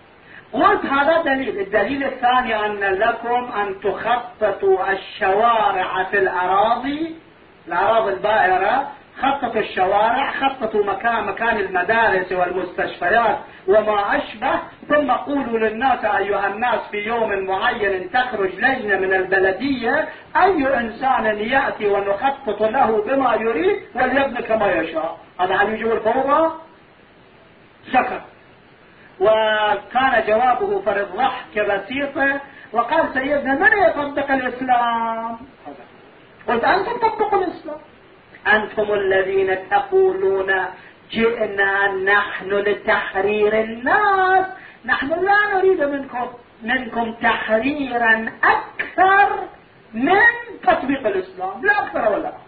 قلت 0.53 0.85
هذا 0.85 1.21
دليل 1.21 1.59
الدليل 1.59 2.03
الثاني 2.03 2.65
أن 2.65 2.79
لكم 2.79 3.51
أن 3.51 3.79
تخططوا 3.79 4.91
الشوارع 4.91 6.03
في 6.03 6.19
الأراضي 6.19 7.15
الأراضي 7.67 8.13
البائرة 8.13 8.91
خططوا 9.21 9.61
الشوارع 9.61 10.31
خططوا 10.31 10.85
مكان 10.85 11.25
مكان 11.25 11.57
المدارس 11.57 12.31
والمستشفيات 12.31 13.37
وما 13.67 14.17
أشبه 14.17 14.59
ثم 14.89 15.11
قولوا 15.11 15.59
للناس 15.59 16.05
أيها 16.05 16.47
الناس 16.47 16.79
في 16.91 16.97
يوم 16.97 17.45
معين 17.45 18.11
تخرج 18.11 18.55
لجنة 18.55 18.97
من 18.97 19.13
البلدية 19.13 20.07
أي 20.35 20.77
إنسان 20.79 21.25
يأتي 21.25 21.87
ونخطط 21.87 22.61
له 22.61 23.03
بما 23.07 23.35
يريد 23.35 23.79
وليبني 23.95 24.41
كما 24.41 24.71
يشاء 24.71 25.17
هذا 25.39 25.55
هل 25.55 25.73
يجب 25.73 25.91
الفوضى؟ 25.91 26.51
سكت 27.93 28.30
وكان 29.21 30.23
جوابه 30.27 30.81
فرض 30.81 31.15
ضحك 31.15 31.59
بسيطة 31.59 32.41
وقال 32.73 33.13
سيدنا 33.13 33.53
من 33.53 33.71
يطبق 33.83 34.31
الإسلام؟ 34.31 35.37
قلت 36.47 36.63
أنتم 36.63 36.97
طبقوا 36.97 37.43
الإسلام. 37.43 37.77
أنتم 38.47 38.93
الذين 38.93 39.69
تقولون 39.69 40.65
جئنا 41.11 41.87
نحن 41.87 42.49
لتحرير 42.49 43.59
الناس. 43.59 44.45
نحن 44.85 45.07
لا 45.07 45.57
نريد 45.57 45.83
منكم 45.83 46.27
منكم 46.63 47.13
تحريرا 47.13 48.31
أكثر 48.43 49.39
من 49.93 50.21
تطبيق 50.63 51.07
الإسلام. 51.07 51.65
لا 51.65 51.85
أكثر 51.85 52.11
ولا 52.11 52.27
أقل. 52.27 52.41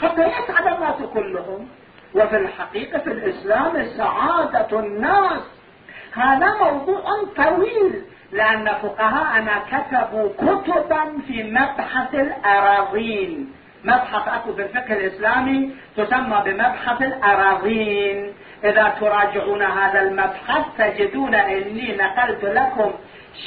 حتى 0.00 0.22
يسعد 0.22 0.66
الناس 0.66 1.02
كلهم 1.14 1.68
وفي 2.14 2.36
الحقيقة 2.36 2.98
في 2.98 3.10
الإسلام 3.10 3.84
سعادة 3.96 4.80
الناس. 4.80 5.57
هذا 6.14 6.54
موضوع 6.60 7.02
طويل 7.36 8.02
لأن 8.32 8.74
فقهاءنا 8.82 9.62
كتبوا 9.70 10.28
كتبا 10.38 11.18
في 11.26 11.42
مبحث 11.42 12.14
الأراضين. 12.14 13.52
مبحث 13.84 14.28
أكو 14.28 14.54
في 14.54 14.62
الفقه 14.62 14.92
الإسلامي 14.92 15.70
تسمى 15.96 16.42
بمبحث 16.44 17.02
الأراضين. 17.02 18.34
إذا 18.64 18.94
تراجعون 19.00 19.62
هذا 19.62 20.00
المبحث 20.00 20.64
تجدون 20.78 21.34
أني 21.34 21.96
نقلت 21.96 22.44
لكم 22.44 22.92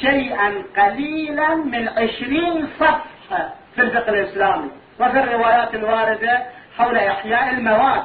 شيئا 0.00 0.62
قليلا 0.76 1.54
من 1.54 1.88
عشرين 1.88 2.68
صفحة 2.80 3.54
في 3.74 3.82
الفقه 3.82 4.08
الإسلامي. 4.08 4.70
وفي 5.00 5.20
الروايات 5.20 5.74
الواردة 5.74 6.42
حول 6.78 6.96
إحياء 6.96 7.50
المواد. 7.50 8.02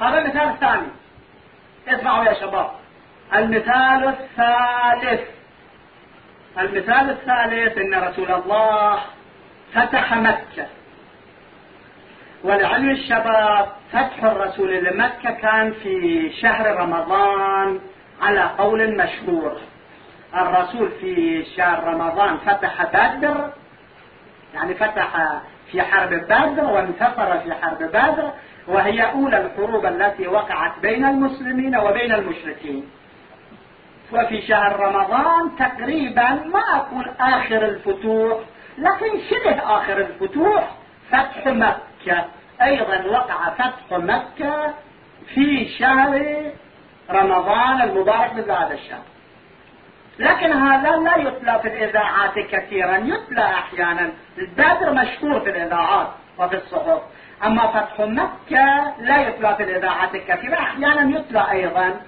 هذا 0.00 0.22
مثال 0.22 0.58
ثاني. 0.60 0.88
اسمعوا 1.88 2.24
يا 2.24 2.32
شباب. 2.32 2.79
المثال 3.34 4.08
الثالث. 4.08 5.20
المثال 6.58 7.10
الثالث 7.10 7.78
إن 7.78 7.94
رسول 7.94 8.32
الله 8.32 9.00
فتح 9.74 10.14
مكة. 10.14 10.66
ولعلم 12.44 12.90
الشباب 12.90 13.68
فتح 13.92 14.24
الرسول 14.24 14.84
لمكة 14.84 15.30
كان 15.30 15.72
في 15.72 16.30
شهر 16.42 16.76
رمضان 16.76 17.80
على 18.22 18.50
قول 18.58 18.96
مشهور. 18.96 19.60
الرسول 20.34 20.90
في 21.00 21.44
شهر 21.56 21.84
رمضان 21.84 22.36
فتح 22.36 22.84
بدر 22.84 23.50
يعني 24.54 24.74
فتح 24.74 25.40
في 25.72 25.82
حرب 25.82 26.14
بدر 26.14 26.64
وانتصر 26.64 27.38
في 27.38 27.54
حرب 27.54 27.78
بدر 27.82 28.30
وهي 28.66 29.02
أولى 29.02 29.38
الحروب 29.38 29.86
التي 29.86 30.26
وقعت 30.26 30.78
بين 30.82 31.04
المسلمين 31.04 31.76
وبين 31.76 32.12
المشركين. 32.12 32.90
وفي 34.12 34.42
شهر 34.42 34.80
رمضان 34.80 35.56
تقريبا 35.58 36.30
ما 36.30 36.76
أقول 36.76 37.10
آخر 37.20 37.64
الفتوح 37.64 38.38
لكن 38.78 39.20
شبه 39.30 39.76
آخر 39.76 39.98
الفتوح؟ 39.98 40.70
فتح 41.10 41.46
مكة. 41.46 42.24
أيضا 42.62 43.04
وقع 43.06 43.50
فتح 43.50 43.98
مكة 43.98 44.74
في 45.34 45.68
شهر 45.78 46.42
رمضان 47.10 47.82
المبارك 47.82 48.32
مثل 48.34 48.50
هذا 48.50 48.74
الشهر. 48.74 49.02
لكن 50.18 50.52
هذا 50.52 50.96
لا 50.96 51.16
يتلى 51.16 51.58
في 51.62 51.68
الإذاعات 51.68 52.38
كثيرا 52.38 52.96
يتلى 52.96 53.44
أحيانا. 53.44 54.10
البدر 54.38 54.92
مشهور 54.92 55.40
في 55.40 55.50
الإذاعات 55.50 56.08
وفي 56.38 56.56
الصحف. 56.56 57.00
أما 57.44 57.66
فتح 57.66 58.00
مكة 58.00 58.94
لا 59.00 59.28
يتلى 59.28 59.54
في 59.56 59.62
الإذاعات 59.62 60.14
الكثيرة 60.14 60.54
أحيانا 60.54 61.18
يتلى 61.18 61.50
أيضا. 61.50 62.00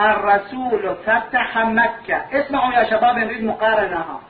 الرسول 0.00 0.96
فتح 1.06 1.58
مكة. 1.58 2.24
اسمعوا 2.32 2.72
يا 2.72 2.90
شباب 2.90 3.18
نريد 3.18 3.44
مقارنها 3.44 4.20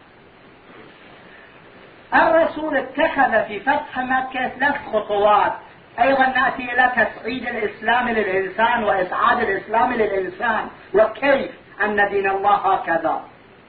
الرسول 2.14 2.76
اتخذ 2.76 3.44
في 3.44 3.60
فتح 3.60 3.98
مكة 3.98 4.48
ثلاث 4.48 4.74
خطوات. 4.92 5.52
أيضا 6.00 6.26
نأتي 6.26 6.72
إلى 6.72 6.90
تسعيد 6.96 7.48
الإسلام 7.48 8.08
للإنسان 8.08 8.84
وإسعاد 8.84 9.40
الإسلام 9.40 9.92
للإنسان. 9.92 10.68
وكيف 10.94 11.50
أن 11.84 12.08
دين 12.10 12.30
الله 12.30 12.54
هكذا؟ 12.54 13.22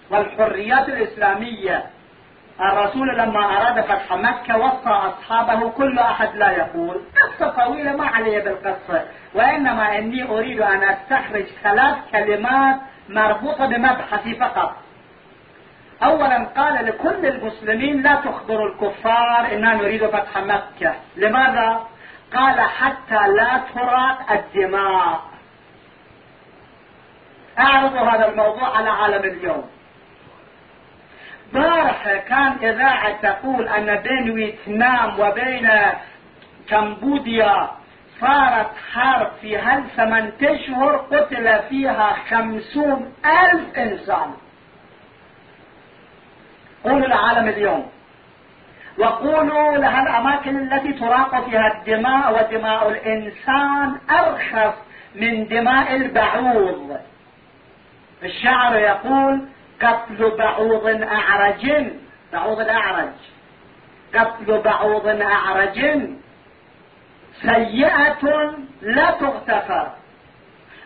والحريات 0.10 0.90
الإسلامية 0.90 1.86
الرسول 2.62 3.18
لما 3.18 3.40
أراد 3.40 3.82
فتح 3.82 4.14
مكة 4.14 4.58
وصى 4.58 4.90
أصحابه 4.90 5.70
كل 5.70 6.00
أحد 6.00 6.36
لا 6.36 6.52
يقول. 6.52 7.02
قصة 7.24 7.48
طويلة 7.66 7.96
ما 7.96 8.06
علي 8.06 8.40
بالقصة. 8.40 9.06
وإنما 9.34 9.98
إني 9.98 10.30
أريد 10.30 10.62
أن 10.62 10.84
أستخرج 10.84 11.46
ثلاث 11.64 11.96
كلمات 12.12 12.76
مربوطة 13.10 13.66
بمبحثي 13.66 14.36
فقط. 14.36 14.76
أولا 16.04 16.44
قال 16.58 16.86
لكل 16.86 17.26
المسلمين 17.26 18.02
لا 18.02 18.16
تخبروا 18.16 18.68
الكفار 18.70 19.48
إننا 19.54 19.74
نريد 19.74 20.06
فتح 20.06 20.38
مكة. 20.38 20.96
لماذا؟ 21.16 21.80
قال 22.34 22.62
حتى 22.62 23.28
لا 23.28 23.62
تراق 23.76 24.32
الدماء. 24.32 25.22
أعرض 27.60 27.96
هذا 27.96 28.30
الموضوع 28.30 28.78
على 28.78 28.90
عالم 28.90 29.24
اليوم. 29.24 29.81
بارحة 31.54 32.18
كان 32.18 32.70
إذاعة 32.70 33.22
تقول 33.22 33.68
أن 33.68 33.96
بين 33.96 34.36
فيتنام 34.36 35.20
وبين 35.20 35.70
كمبوديا 36.70 37.70
صارت 38.22 38.72
حرب 38.94 39.32
في 39.42 39.58
هل 39.58 39.84
ثمان 39.96 40.32
أشهر 40.42 40.96
قتل 40.96 41.60
فيها 41.70 42.16
خمسون 42.30 43.14
ألف 43.26 43.78
إنسان. 43.78 44.34
قولوا 46.84 47.08
العالم 47.08 47.48
اليوم. 47.48 47.90
وقولوا 48.98 49.78
لها 49.78 50.04
الأماكن 50.04 50.58
التي 50.58 50.94
تراق 50.94 51.50
فيها 51.50 51.68
الدماء 51.68 52.34
ودماء 52.34 52.90
الإنسان 52.90 53.98
أرخص 54.10 54.74
من 55.16 55.48
دماء 55.48 55.96
البعوض. 55.96 57.00
الشعر 58.24 58.76
يقول 58.76 59.48
قتل 59.82 60.38
بعوض 60.38 60.88
أعرج 61.04 61.92
بعوض 62.34 62.60
الأعرج 62.60 63.14
قتل 64.16 64.62
بعوض 64.62 65.08
أعرج. 65.08 65.80
سيئة 67.42 68.54
لا 68.82 69.12
تغتفر. 69.12 69.92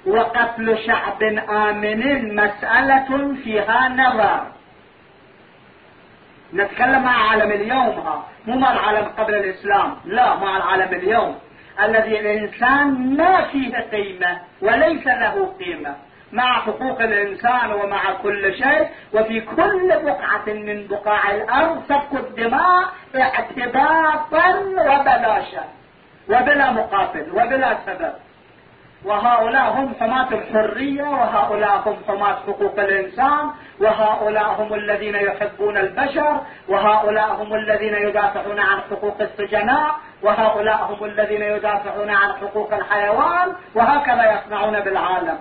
وقتل 0.05 0.77
شعب 0.87 1.23
آمن 1.49 2.35
مسألة 2.35 3.35
فيها 3.43 3.89
نظر. 3.89 4.47
نتكلم 6.53 7.03
مع 7.03 7.29
عالم 7.29 7.51
اليوم 7.51 7.99
ها. 7.99 8.23
مو 8.47 8.57
مع 8.57 8.71
العالم 8.71 9.07
قبل 9.17 9.35
الإسلام. 9.35 9.97
لا 10.05 10.35
مع 10.35 10.57
العالم 10.57 10.93
اليوم. 10.93 11.39
الذي 11.83 12.19
الإنسان 12.19 13.15
ما 13.17 13.41
فيه 13.41 13.77
قيمة 13.77 14.39
وليس 14.61 15.07
له 15.07 15.53
قيمة. 15.59 15.95
مع 16.31 16.61
حقوق 16.61 17.01
الإنسان 17.01 17.71
ومع 17.71 18.13
كل 18.23 18.53
شيء 18.53 18.87
وفي 19.13 19.41
كل 19.41 19.87
بقعة 20.03 20.45
من 20.47 20.87
بقاع 20.87 21.31
الأرض 21.31 21.83
سفك 21.89 22.13
الدماء 22.13 22.83
اعتباطا 23.15 24.49
وبلاشا 24.59 25.63
وبلا 26.29 26.71
مقابل 26.71 27.25
وبلا 27.33 27.77
سبب. 27.85 28.13
وهؤلاء 29.05 29.71
هم 29.71 29.93
حماة 29.99 30.27
الحرية 30.31 31.03
وهؤلاء 31.03 31.83
هم 31.85 31.97
حماة 32.07 32.35
حقوق 32.47 32.79
الإنسان 32.79 33.49
وهؤلاء 33.79 34.47
هم 34.61 34.73
الذين 34.73 35.15
يحبون 35.15 35.77
البشر 35.77 36.41
وهؤلاء 36.67 37.33
هم 37.33 37.53
الذين 37.55 37.93
يدافعون 37.93 38.59
عن 38.59 38.81
حقوق 38.91 39.21
السجناء 39.21 39.95
وهؤلاء 40.23 40.83
هم 40.83 41.05
الذين 41.05 41.41
يدافعون 41.41 42.09
عن 42.09 42.33
حقوق 42.33 42.73
الحيوان 42.73 43.53
وهكذا 43.75 44.33
يصنعون 44.33 44.79
بالعالم. 44.79 45.39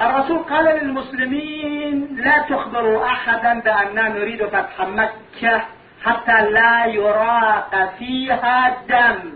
الرسول 0.00 0.38
قال 0.38 0.64
للمسلمين 0.64 2.16
لا 2.16 2.38
تخبروا 2.38 3.06
احدا 3.06 3.60
بأننا 3.60 4.08
نريد 4.08 4.44
فتح 4.46 4.80
مكة 4.80 5.62
حتى 6.04 6.50
لا 6.50 6.86
يراق 6.86 7.94
فيها 7.98 8.76
دم. 8.88 9.32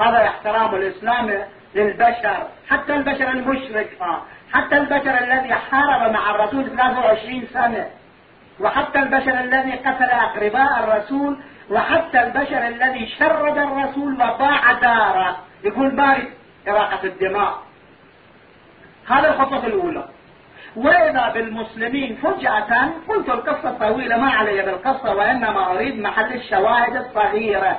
هذا 0.00 0.24
احترام 0.26 0.74
الإسلام 0.74 1.44
للبشر 1.74 2.46
حتى 2.70 2.94
البشر 2.94 3.30
المشرك 3.30 3.98
حتى 4.52 4.76
البشر 4.76 5.18
الذي 5.18 5.54
حارب 5.54 6.12
مع 6.12 6.30
الرسول 6.30 6.70
23 6.70 7.46
سنة 7.52 7.86
وحتى 8.60 8.98
البشر 8.98 9.40
الذي 9.40 9.72
قتل 9.72 10.10
أقرباء 10.10 10.84
الرسول 10.84 11.36
وحتى 11.70 12.22
البشر 12.22 12.66
الذي 12.68 13.06
شرد 13.18 13.58
الرسول 13.58 14.14
وباع 14.14 14.72
داره. 14.72 15.36
يقول 15.64 15.90
بارد 15.90 16.28
إراقة 16.68 17.04
الدماء. 17.04 17.58
هذا 19.10 19.28
الخطوة 19.34 19.66
الأولى. 19.66 20.04
وإذا 20.76 21.32
بالمسلمين 21.34 22.16
فجأة 22.16 22.90
قلت 23.08 23.28
القصة 23.28 23.78
طويلة 23.78 24.16
ما 24.16 24.30
علي 24.30 24.62
بالقصة 24.62 25.14
وإنما 25.14 25.72
أريد 25.72 26.00
محل 26.00 26.32
الشواهد 26.32 26.96
الصغيرة. 26.96 27.76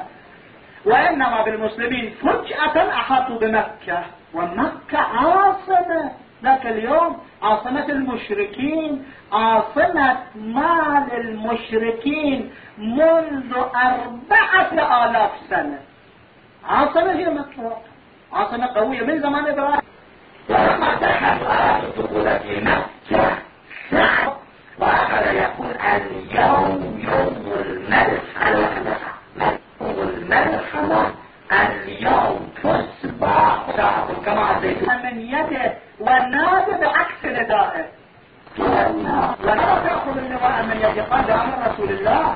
وإنما 0.86 1.42
بالمسلمين 1.42 2.16
فجأة 2.22 2.90
أحاطوا 2.90 3.40
بمكة 3.40 4.04
ومكة 4.34 4.98
عاصمة. 4.98 6.12
لكن 6.44 6.70
اليوم 6.70 7.18
عاصمة 7.42 7.86
المشركين 7.90 9.06
عاصمة 9.32 10.18
مال 10.36 11.14
المشركين 11.14 12.52
منذ 12.78 13.54
أربعة 13.54 15.06
آلاف 15.06 15.32
سنة. 15.50 15.80
عاصمة 16.70 17.12
هي 17.12 17.30
مكة. 17.30 17.78
عاصمة 18.34 18.68
قوية 18.68 19.02
من 19.02 19.22
زمان 19.22 19.46
إبراهيم. 19.48 19.82
ولما 20.50 20.96
الدخول 21.84 22.40
في 22.40 22.62
مكة 22.62 23.38
وأخذ 24.80 25.34
يقول 25.34 25.72
اليوم 25.96 27.00
يوم 27.10 27.54
الملحمة 27.60 28.68
والملحمة 29.80 31.12
اليوم 31.52 32.50
تصبح 32.64 33.66
كما 34.26 34.60
من 35.04 35.20
يده 35.20 35.74
والنادي 36.00 36.72
بعكس 36.82 37.26
ندائه 37.26 37.86
ولا 39.44 39.76
تأخذ 39.86 40.18
اللواء 40.18 40.64
من 40.64 40.78
يد 40.82 41.00
قال 41.00 41.32
أمر 41.32 41.72
رسول 41.72 41.90
الله 41.90 42.36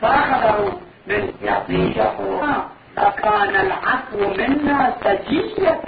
فأخذه 0.00 0.78
من 1.06 1.32
يديه 1.42 2.02
فكان 2.96 3.56
العفو 3.56 4.18
منا 4.38 4.92
سجية 5.04 5.80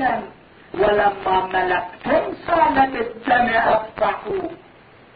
ولما 0.79 1.47
ملكتم 1.47 2.35
صالت 2.47 2.95
الدم 3.01 3.49
أفتحوا 3.55 4.49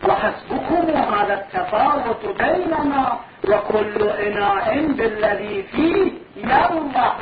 وحسبكم 0.08 0.84
هذا 1.14 1.34
التفاوت 1.34 2.26
بيننا 2.42 3.18
وكل 3.48 4.08
إناء 4.08 4.86
بالذي 4.86 5.62
فيه 5.62 6.12
ينضح. 6.36 7.16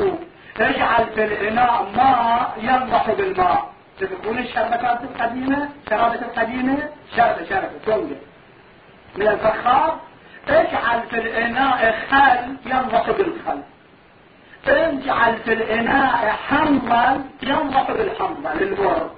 اجعل 0.61 1.07
في 1.14 1.24
الإناء 1.24 1.86
ماء 1.97 2.53
ينضح 2.62 3.11
بالماء. 3.11 3.72
تذكرون 4.01 4.39
الشربتات 4.39 5.01
القديمة؟ 5.03 5.68
شرابة 5.91 6.14
القديمة؟ 6.14 6.89
شربة 7.16 7.45
شربة 7.49 7.70
تونجة 7.86 8.16
من 9.16 9.28
الفخار؟ 9.28 9.99
اجعل 10.49 11.01
في 11.11 11.18
الإناء 11.18 11.95
خل 12.11 12.57
ينضح 12.66 13.11
بالخل. 13.11 13.62
اجعل 14.70 15.36
في 15.36 15.52
الإناء 15.52 16.36
حمضا 16.48 17.24
ينضح 17.42 17.90
بالحمضة 17.90 18.54
للورد 18.54 19.10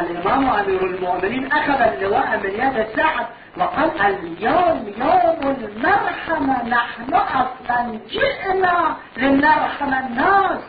الإمام 0.00 0.50
أمير 0.50 0.84
المؤمنين 0.86 1.52
أخذ 1.52 1.82
اللواء 1.82 2.40
من 2.42 2.50
يد 2.50 2.86
سعد 2.96 3.26
وقال 3.56 4.00
اليوم 4.00 4.92
يوم 4.98 5.56
المرحمة 5.60 6.68
نحن 6.68 7.14
أصلا 7.14 7.98
جئنا 8.10 8.96
لنرحم 9.16 9.94
الناس. 9.94 10.60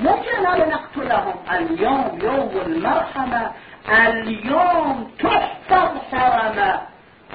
مو 0.00 0.16
جئنا 0.22 0.64
لنقتلهم 0.64 1.34
اليوم 1.52 2.18
يوم 2.22 2.50
المرحمة 2.66 3.50
اليوم 3.88 5.10
تحفظ 5.18 5.90
حرمة. 6.12 6.80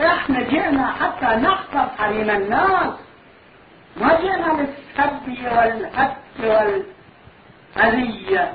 إحنا 0.06 0.40
جئنا 0.42 0.94
حتى 1.02 1.36
نحفظ 1.36 1.88
حريم 2.00 2.30
الناس. 2.30 2.94
ما 4.02 4.22
جئنا 4.22 4.52
للسب 4.62 5.28
والهت 5.56 6.16
والأذية. 7.76 8.54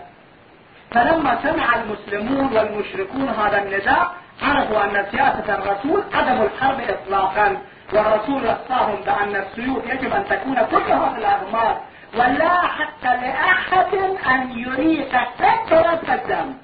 فلما 0.90 1.38
سمع 1.42 1.76
المسلمون 1.76 2.52
والمشركون 2.56 3.28
هذا 3.28 3.62
النداء 3.62 4.14
عرفوا 4.42 4.84
أن 4.84 5.06
سياسة 5.10 5.54
الرسول 5.54 6.02
عدم 6.14 6.42
الحرب 6.42 6.80
إطلاقا 6.80 7.58
والرسول 7.92 8.42
وصاهم 8.46 9.00
بأن 9.06 9.36
السيوف 9.36 9.84
يجب 9.86 10.12
أن 10.12 10.24
تكون 10.28 10.54
كلها 10.54 11.08
في 11.12 11.18
الأغمار 11.18 11.80
ولا 12.14 12.66
حتى 12.66 13.16
لأحد 13.16 13.94
أن 14.26 14.58
يريق 14.58 15.12
فترة 15.38 16.02
الدم. 16.14 16.54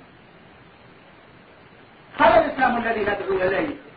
هذا 2.21 2.45
الإسلام 2.45 2.77
الذي 2.77 3.01
ندعو 3.01 3.49
إليه. 3.49 3.88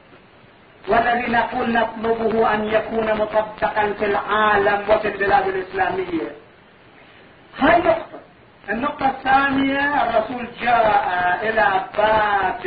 والذي 0.88 1.32
نقول 1.32 1.74
نطلبه 1.74 2.54
أن 2.54 2.66
يكون 2.66 3.06
مطبقا 3.14 3.94
في 4.00 4.06
العالم 4.06 4.84
وفي 4.90 5.08
البلاد 5.08 5.48
الإسلامية. 5.48 6.32
هاي 7.60 7.80
نقطة؟ 7.80 8.20
النقطة 8.70 9.10
الثانية 9.10 10.04
الرسول 10.04 10.48
جاء 10.62 11.40
إلى 11.44 11.68
باب 11.98 12.62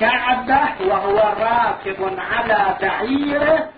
كعبة 0.00 0.86
وهو 0.88 1.18
راكب 1.40 2.18
على 2.18 2.76
بعيره 2.80 3.68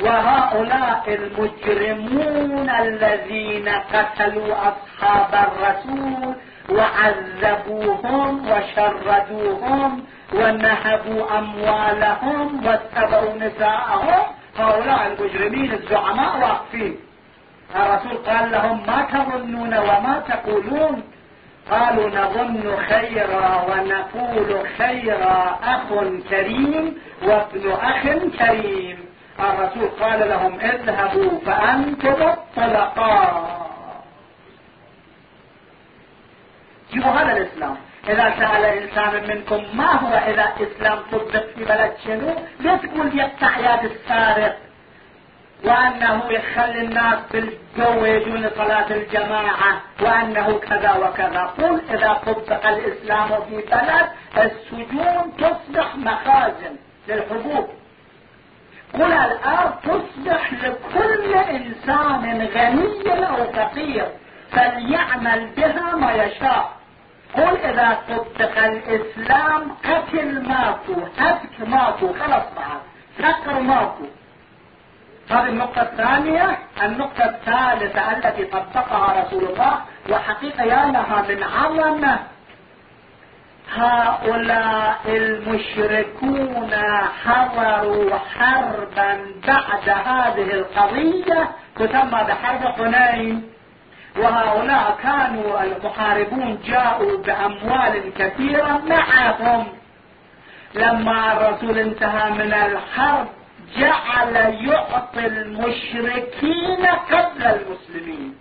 وهؤلاء 0.00 1.02
المجرمون 1.08 2.70
الذين 2.70 3.68
قتلوا 3.68 4.54
أصحاب 4.54 5.48
الرسول 5.48 6.34
وعذبوهم 6.70 8.50
وشردوهم 8.50 10.04
ونهبوا 10.34 11.38
أموالهم 11.38 12.66
واتبعوا 12.66 13.34
نساءهم. 13.38 14.22
هؤلاء 14.58 15.06
المجرمين 15.06 15.72
الزعماء 15.72 16.38
واقفين. 16.38 16.96
الرسول 17.76 18.16
قال 18.26 18.50
لهم 18.50 18.86
ما 18.86 19.06
تظنون 19.12 19.78
وما 19.78 20.22
تقولون؟ 20.28 21.02
قالوا 21.70 22.08
نظن 22.08 22.76
خيرا 22.76 23.64
ونقول 23.70 24.68
خيرا 24.78 25.58
أخ 25.64 26.04
كريم 26.30 26.98
وابن 27.22 27.70
أخ 27.70 28.02
كريم. 28.38 28.98
الرسول 29.40 29.88
قال 30.00 30.28
لهم 30.28 30.60
اذهبوا 30.60 31.40
فأنتم 31.46 32.22
الطلقاء. 32.22 33.55
شوفوا 36.96 37.10
هذا 37.10 37.36
الإسلام. 37.36 37.76
إذا 38.08 38.34
سأل 38.38 38.64
إنسان 38.64 39.28
منكم 39.28 39.76
ما 39.76 39.92
هو 39.92 40.14
إذا 40.14 40.52
إسلام 40.60 40.98
طبق 41.12 41.30
في 41.30 41.64
بلد 41.64 41.92
شنو؟ 42.04 42.34
لا 42.60 42.76
تقول 42.76 43.18
يقطع 43.18 43.58
يد 43.58 43.90
السارق. 43.90 44.56
وأنه 45.64 46.22
يخلي 46.30 46.80
الناس 46.80 47.18
بالجو 47.32 48.04
يجون 48.04 48.50
صلاة 48.56 48.90
الجماعة. 48.90 49.80
وأنه 50.00 50.58
كذا 50.58 50.92
وكذا. 50.92 51.42
قل 51.58 51.80
إذا 51.90 52.12
طبق 52.26 52.66
الإسلام 52.66 53.28
في 53.28 53.56
بلد 53.56 54.06
السجون 54.36 55.36
تصبح 55.38 55.96
مخازن 55.96 56.76
للحبوب. 57.08 57.68
قل 58.94 59.12
الأرض 59.12 59.74
تصبح 59.82 60.52
لكل 60.52 61.34
إنسان 61.34 62.48
غني 62.54 63.26
أو 63.28 63.52
فقير. 63.52 64.06
فليعمل 64.52 65.46
بها 65.56 65.96
ما 65.96 66.12
يشاء. 66.12 66.76
قل 67.34 67.56
إذا 67.56 67.98
طبق 68.08 68.64
الإسلام 68.64 69.76
قتل 69.84 70.48
ماكو 70.48 70.94
هتك 71.18 71.68
ماكو 71.68 72.12
خلص 72.12 72.44
بعد 72.56 72.80
فقر 73.18 73.60
ماكو 73.60 74.04
هذه 75.30 75.48
النقطة 75.48 75.82
الثانية. 75.82 76.58
النقطة 76.82 77.24
الثالثة 77.24 78.12
التي 78.12 78.44
طبقها 78.44 79.22
رسول 79.22 79.44
الله 79.44 79.80
وحقيقة 80.10 80.64
يا 80.64 80.86
لها 80.86 81.22
من 81.28 81.42
عظمة. 81.42 82.18
هؤلاء 83.74 85.00
المشركون 85.06 86.70
حضروا 87.24 88.18
حربا 88.18 89.26
بعد 89.46 89.88
هذه 89.88 90.52
القضية 90.52 91.50
تسمى 91.76 92.24
بحرب 92.28 92.62
حنين. 92.62 93.50
وهؤلاء 94.18 94.98
كانوا 95.02 95.62
المحاربون 95.62 96.58
جاءوا 96.64 97.18
بأموال 97.18 98.14
كثيرة 98.18 98.82
معهم. 98.88 99.66
لما 100.74 101.32
الرسول 101.32 101.78
انتهى 101.78 102.30
من 102.30 102.52
الحرب 102.52 103.26
جعل 103.78 104.36
يعطي 104.36 105.26
المشركين 105.26 106.86
قبل 106.86 107.42
المسلمين. 107.42 108.34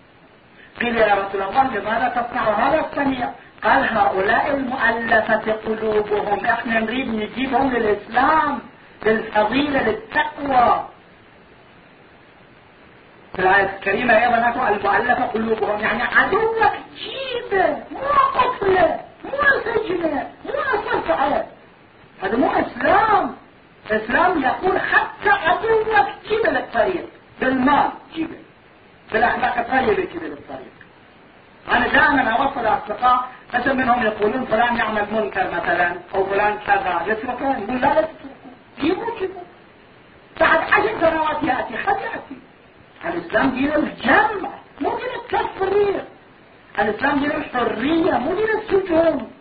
قيل 0.82 0.98
يا 0.98 1.16
رسول 1.16 1.42
الله 1.42 1.64
لماذا 1.64 2.08
تصنع 2.16 2.50
هذا 2.50 2.80
الصنيع 2.80 3.30
قال 3.64 3.98
هؤلاء 3.98 4.52
المؤلفة 4.56 5.52
قلوبهم. 5.66 6.46
إحنا 6.46 6.80
نريد 6.80 7.08
نجيبهم 7.08 7.72
للإسلام 7.72 8.60
للفضيلة 9.06 9.82
للتقوى. 9.82 10.88
في 13.36 13.42
الآية 13.42 13.76
الكريمة 13.76 14.14
أيضا 14.14 14.40
نقول 14.40 14.68
المؤلفة 14.68 15.26
قلوبهم 15.26 15.80
يعني 15.80 16.04
عدوك 16.04 16.58
جيبه 16.96 17.78
مو 17.92 18.40
قتله 18.40 19.00
مو 19.26 19.62
سجنه 19.66 20.30
مو 20.46 20.82
صفعه 20.92 21.46
هذا 22.24 22.38
مو 22.38 22.52
إسلام. 22.52 23.36
الإسلام 23.92 24.42
يقول 24.42 24.80
حتى 24.80 25.30
عدوك 25.30 26.08
جيبه 26.30 26.50
للطريق 26.50 27.06
بالمال 27.40 27.90
جيبه 28.16 28.38
بالأخلاق 29.12 29.58
الطيبة 29.58 30.12
جيبه 30.12 30.28
للطريق. 30.28 30.76
أنا 31.72 31.88
دائما 31.88 32.30
أوصل 32.30 32.66
أصدقاء 32.68 33.30
قسم 33.54 33.78
منهم 33.78 34.04
يقولون 34.04 34.46
فلان 34.46 34.78
يعمل 34.78 35.08
منكر 35.12 35.52
مثلا 35.52 35.96
أو 36.16 36.26
فلان 36.26 36.58
كذا 36.68 37.02
يتركه 37.08 37.58
يقول 37.58 37.82
لا 37.82 37.88
لا 37.88 38.02
تتركه 38.02 38.52
جيبوا 38.80 39.20
جيبوا 39.20 39.42
بعد 40.40 40.60
عشر 40.60 41.00
سنوات 41.02 41.44
يأتي 41.44 41.78
حد 41.78 41.96
يأتي. 41.96 42.45
الإسلام 43.06 43.50
دين 43.50 43.74
الجمع 43.74 44.50
مو 44.82 44.90
دين 44.90 45.40
التفريق. 45.40 46.06
الإسلام 46.80 47.20
دين 47.20 47.32
الحرية 47.32 48.12
مو 48.12 48.34
دين 48.34 48.48
السجون. 48.60 49.32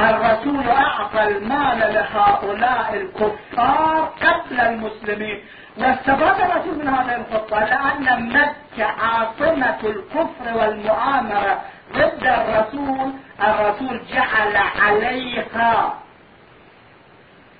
الرسول 0.00 0.68
أعطى 0.68 1.22
المال 1.28 1.78
لهؤلاء 1.78 2.94
الكفار 2.94 4.12
قبل 4.22 4.60
المسلمين 4.60 5.40
واستفاد 5.78 6.40
الرسول 6.40 6.74
من 6.78 6.88
هذه 6.88 7.16
الخطة 7.16 7.58
لأن 7.58 8.28
مكة 8.28 8.84
عاصمة 8.84 9.78
الكفر 9.84 10.56
والمؤامرة 10.56 11.60
ضد 11.92 12.26
الرسول. 12.26 13.12
الرسول 13.42 14.00
جعل 14.12 14.56
عليها 14.56 15.94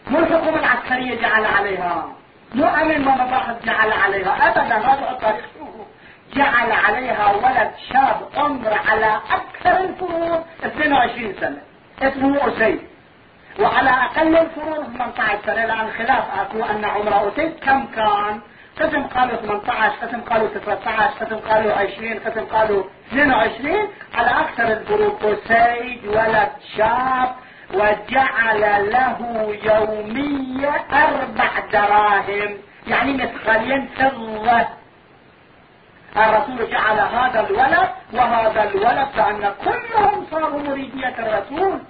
مو 0.07 0.19
الحكومة 0.19 0.59
العسكرية 0.59 1.21
جعل 1.21 1.45
عليها. 1.45 2.13
مو 2.55 2.65
امن 2.65 3.09
ومباحث 3.09 3.65
جعل 3.65 3.93
عليها. 3.93 4.49
ابدا 4.49 4.75
راجعوا 4.75 5.11
التاريخ 5.11 5.45
جعل 6.35 6.73
عليها 6.73 7.33
ولد 7.33 7.71
شاب 7.93 8.29
عمر 8.37 8.81
على 8.89 9.21
أكثر 9.31 9.85
الفروض 9.85 10.45
22 10.65 11.35
سنة. 11.41 11.59
اسمه 12.03 12.49
أسيد. 12.49 12.81
وعلى 13.61 13.91
أقل 13.91 14.37
الفروض 14.37 14.85
18 14.97 15.39
سنة 15.47 15.65
لأن 15.65 15.91
خلاف. 15.99 16.25
اكو 16.41 16.65
أن 16.65 16.85
عمر 16.85 17.29
أسيد 17.29 17.53
كم 17.61 17.87
كان؟ 17.87 18.41
قسم 18.81 19.03
قالوا 19.03 19.37
18 19.37 19.95
قسم 20.03 20.21
قالوا 20.21 20.49
19 20.49 21.25
قسم 21.25 21.37
قالوا 21.37 21.73
20 21.73 22.19
قسم 22.19 22.45
قالوا 22.47 22.85
22 23.13 23.89
على 24.15 24.31
أكثر 24.41 24.65
الفروض 24.65 25.25
أسيد 25.25 26.07
ولد 26.07 26.49
شاب 26.77 27.35
وجعل 27.77 28.91
له 28.93 29.19
يومية 29.65 30.85
أربع 30.93 31.51
دراهم. 31.73 32.59
يعني 32.87 33.13
مثقالين 33.13 33.89
فضة. 33.99 34.67
الرسول 36.17 36.71
جعل 36.71 36.99
هذا 37.01 37.41
الولد 37.41 37.89
وهذا 38.13 38.63
الولد 38.71 39.09
لأن 39.17 39.53
كلهم 39.65 40.27
صاروا 40.31 40.61
مريدية 40.61 41.15
الرسول. 41.19 41.81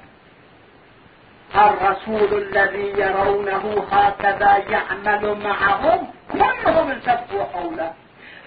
الرسول 1.54 2.42
الذي 2.42 2.92
يرونه 3.02 3.86
هكذا 3.92 4.56
يعمل 4.56 5.38
معهم 5.44 6.08
كلهم 6.32 6.90
التفوا 6.90 7.44
حوله. 7.54 7.92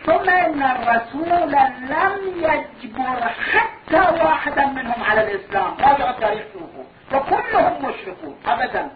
ثم 0.05 0.29
إن 0.29 0.63
الرسول 0.63 1.51
لم 1.93 2.17
يجبر 2.37 3.21
حتى 3.51 4.23
واحدا 4.23 4.65
منهم 4.65 5.03
على 5.03 5.21
الإسلام. 5.21 5.73
راجعوا 5.79 6.09
التاريخ 6.09 6.43
شوفوا 7.11 7.37
وكلهم 7.37 7.85
مشركون 7.85 8.35
ابدا. 8.45 8.89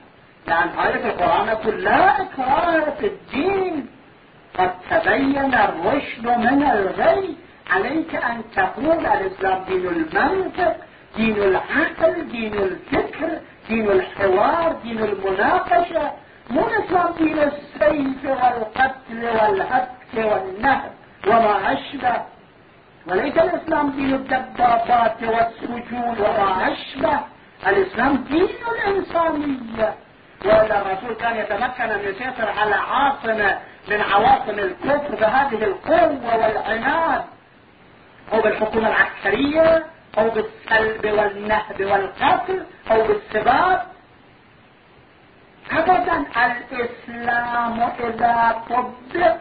لأن 0.47 0.69
آية 0.79 1.05
القرآن 1.05 1.47
يقول 1.47 1.83
لا 1.83 2.21
إكراه 2.21 2.89
في 2.99 3.07
الدين. 3.07 3.87
قد 4.57 4.71
تبين 4.89 5.53
الرشد 5.53 6.27
من 6.27 6.63
الغي. 6.63 7.35
عليك 7.69 8.15
أن 8.15 8.43
تقول 8.55 9.05
الإسلام 9.05 9.63
دين 9.63 9.87
المنطق 9.87 10.75
دين 11.15 11.37
العقل 11.37 12.27
دين 12.31 12.53
الفكر 12.53 13.29
دين 13.69 13.91
الحوار 13.91 14.75
دين 14.83 14.99
المناقشة. 15.03 16.11
مو 16.49 16.67
الإسلام 16.67 17.13
دين 17.17 17.39
السيف 17.39 18.25
والقتل 18.25 19.23
والهتك 19.23 20.13
والنهب 20.15 20.91
وما 21.27 21.73
أشبه. 21.73 22.21
وليس 23.07 23.37
الإسلام 23.37 23.89
دين 23.89 24.13
الدبابات 24.13 25.23
والسجون 25.23 26.15
وما 26.19 26.73
أشبه. 26.73 27.32
الإسلام 27.67 28.15
دين 28.15 28.49
الإنسانية. 28.71 29.95
ولا 30.45 30.81
الرسول 30.81 31.13
كان 31.13 31.35
يتمكن 31.35 31.83
ان 31.83 31.99
يسيطر 31.99 32.49
على 32.59 32.75
عاصمة 32.75 33.59
من 33.87 34.01
عواصم 34.01 34.59
الكفر 34.59 35.15
بهذه 35.15 35.63
القوة 35.63 36.37
والعناد 36.37 37.23
أو 38.33 38.41
بالحكومة 38.41 38.87
العسكرية 38.87 39.85
أو 40.17 40.29
بالسلب 40.29 41.05
والنهب 41.05 41.79
والقتل 41.79 42.65
أو 42.91 43.03
بالسباب. 43.07 43.81
ابدا 45.71 46.25
الإسلام 46.45 47.91
إذا 47.99 48.63
طبق 48.69 49.37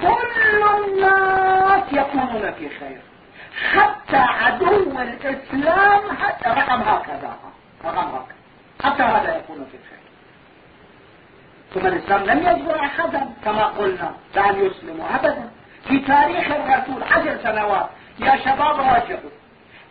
كل 0.00 0.62
الناس 0.78 1.82
يكونون 1.92 2.52
في 2.52 2.68
خير. 2.68 3.00
حتى 3.72 4.16
عدو 4.16 5.00
الإسلام 5.00 6.16
حتى 6.16 6.48
رقم 6.48 6.80
هكذا. 6.82 7.36
رقم 7.84 7.98
هكذا. 8.08 8.36
حتى 8.84 9.02
هذا 9.02 9.36
يكون 9.36 9.66
في 9.72 9.78
خير 9.78 10.00
ثم 11.74 11.86
الإسلام 11.86 12.24
لم 12.24 12.38
يجبر 12.38 12.80
أحدا 12.80 13.28
كما 13.44 13.64
قلنا 13.64 14.14
بأن 14.34 14.64
يسلموا 14.66 15.06
أبدا. 15.14 15.50
في 15.88 15.98
تاريخ 15.98 16.46
الرسول 16.50 17.02
عشر 17.02 17.38
سنوات 17.42 17.88
يا 18.18 18.36
شباب 18.36 18.80
راجعوا 18.80 19.30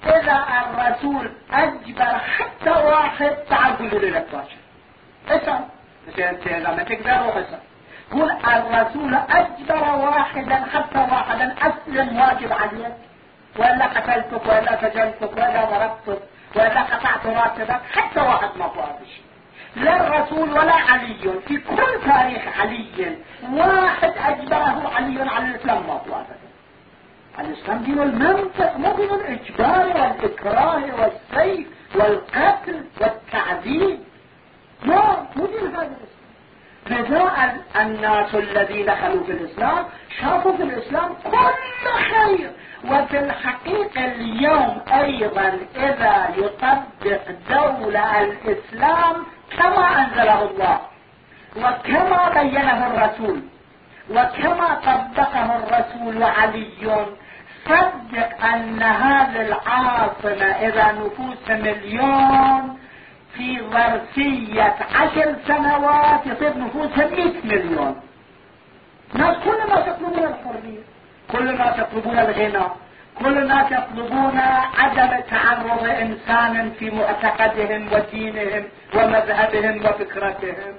إذا 0.03 0.45
الرسول 0.63 1.31
أجبر 1.51 2.19
حتى 2.19 2.69
واحد 2.69 3.35
تعال 3.49 3.77
قولوا 3.77 3.99
لي 3.99 4.09
لك 4.09 4.27
باشا 4.31 4.57
اسأل 5.27 5.65
انت 6.29 6.47
إذا 6.47 6.71
ما 6.71 6.83
تقدر 6.83 7.25
روح 7.25 7.35
اسأل 7.37 7.59
قول 8.11 8.31
الرسول 8.31 9.15
أجبر 9.15 9.95
واحدا 9.95 10.55
حتى 10.73 10.99
واحدا 10.99 11.55
أسلم 11.61 12.19
واجب 12.19 12.53
عليك 12.53 12.93
ولا 13.57 13.85
قتلتك 13.85 14.45
ولا 14.45 14.81
سجنتك 14.81 15.37
ولا 15.37 15.65
ضربتك 15.65 16.21
ولا 16.55 16.81
قطعت 16.83 17.25
راتبك 17.25 17.81
حتى 17.91 18.19
واحد 18.19 18.49
ما 18.57 18.67
فاضش 18.67 19.21
لا 19.75 20.07
الرسول 20.07 20.51
ولا 20.51 20.73
علي. 20.73 21.15
في 21.47 21.57
كل 21.57 22.01
تاريخ 22.05 22.59
علي 22.59 23.17
واحد 23.53 24.13
أجبره 24.17 24.91
علي 24.95 25.21
على 25.29 25.45
الإسلام 25.45 25.87
ما 25.87 25.95
أبدا 25.95 26.39
الإسلام 27.39 27.77
دين 27.83 28.01
المنطق 28.01 28.77
مو 28.77 28.95
دين 28.95 29.11
الإجبار 29.13 29.87
والإكراه 29.87 30.83
والسيف 30.99 31.67
والقتل 31.95 32.83
والتعذيب. 33.01 33.99
لا 34.83 35.01
مو 35.35 35.45
دين 35.45 35.75
هذا 35.75 35.97
لذا 36.89 37.53
الناس 37.75 38.35
الذين 38.35 38.85
دخلوا 38.85 39.23
في 39.23 39.31
الإسلام 39.31 39.85
شافوا 40.21 40.57
في 40.57 40.63
الإسلام 40.63 41.13
كل 41.13 41.89
خير. 42.11 42.51
وفي 42.85 43.19
الحقيقة 43.19 44.05
اليوم 44.05 44.81
أيضا 44.93 45.59
إذا 45.75 46.29
يطبق 46.37 47.21
دولة 47.49 48.21
الإسلام 48.21 49.25
كما 49.57 49.85
أنزله 50.05 50.41
الله 50.41 50.79
وكما 51.57 52.29
بينه 52.41 52.87
الرسول 52.87 53.41
وكما 54.09 54.79
طبقه 54.85 55.55
الرسول 55.55 56.23
علي. 56.23 57.05
صدق 57.65 58.45
أن 58.45 58.83
هذه 58.83 59.41
العاصمة 59.41 60.45
إذا 60.45 60.91
نفوس 60.91 61.49
مليون 61.49 62.78
في 63.39 63.59
ظرفية 63.59 64.75
عشر 64.95 65.35
سنوات 65.47 66.21
يصير 66.25 66.57
نفوسها 66.57 67.07
100 67.07 67.33
مليون. 67.43 68.01
ناس 69.13 69.37
كل 69.37 69.69
ما 69.69 69.79
يطلبون 69.79 70.23
الحرية 70.23 70.83
كل 71.31 71.57
ما 71.57 71.75
يطلبون 71.77 72.19
الغنى 72.19 72.65
كل 73.19 73.37
الناس 73.37 73.71
يطلبون 73.71 74.37
عدم 74.79 75.19
تعرض 75.31 75.83
إنسان 75.83 76.71
في 76.79 76.89
معتقدهم 76.89 77.89
ودينهم 77.93 78.63
ومذهبهم 78.95 79.85
وفكرتهم. 79.85 80.73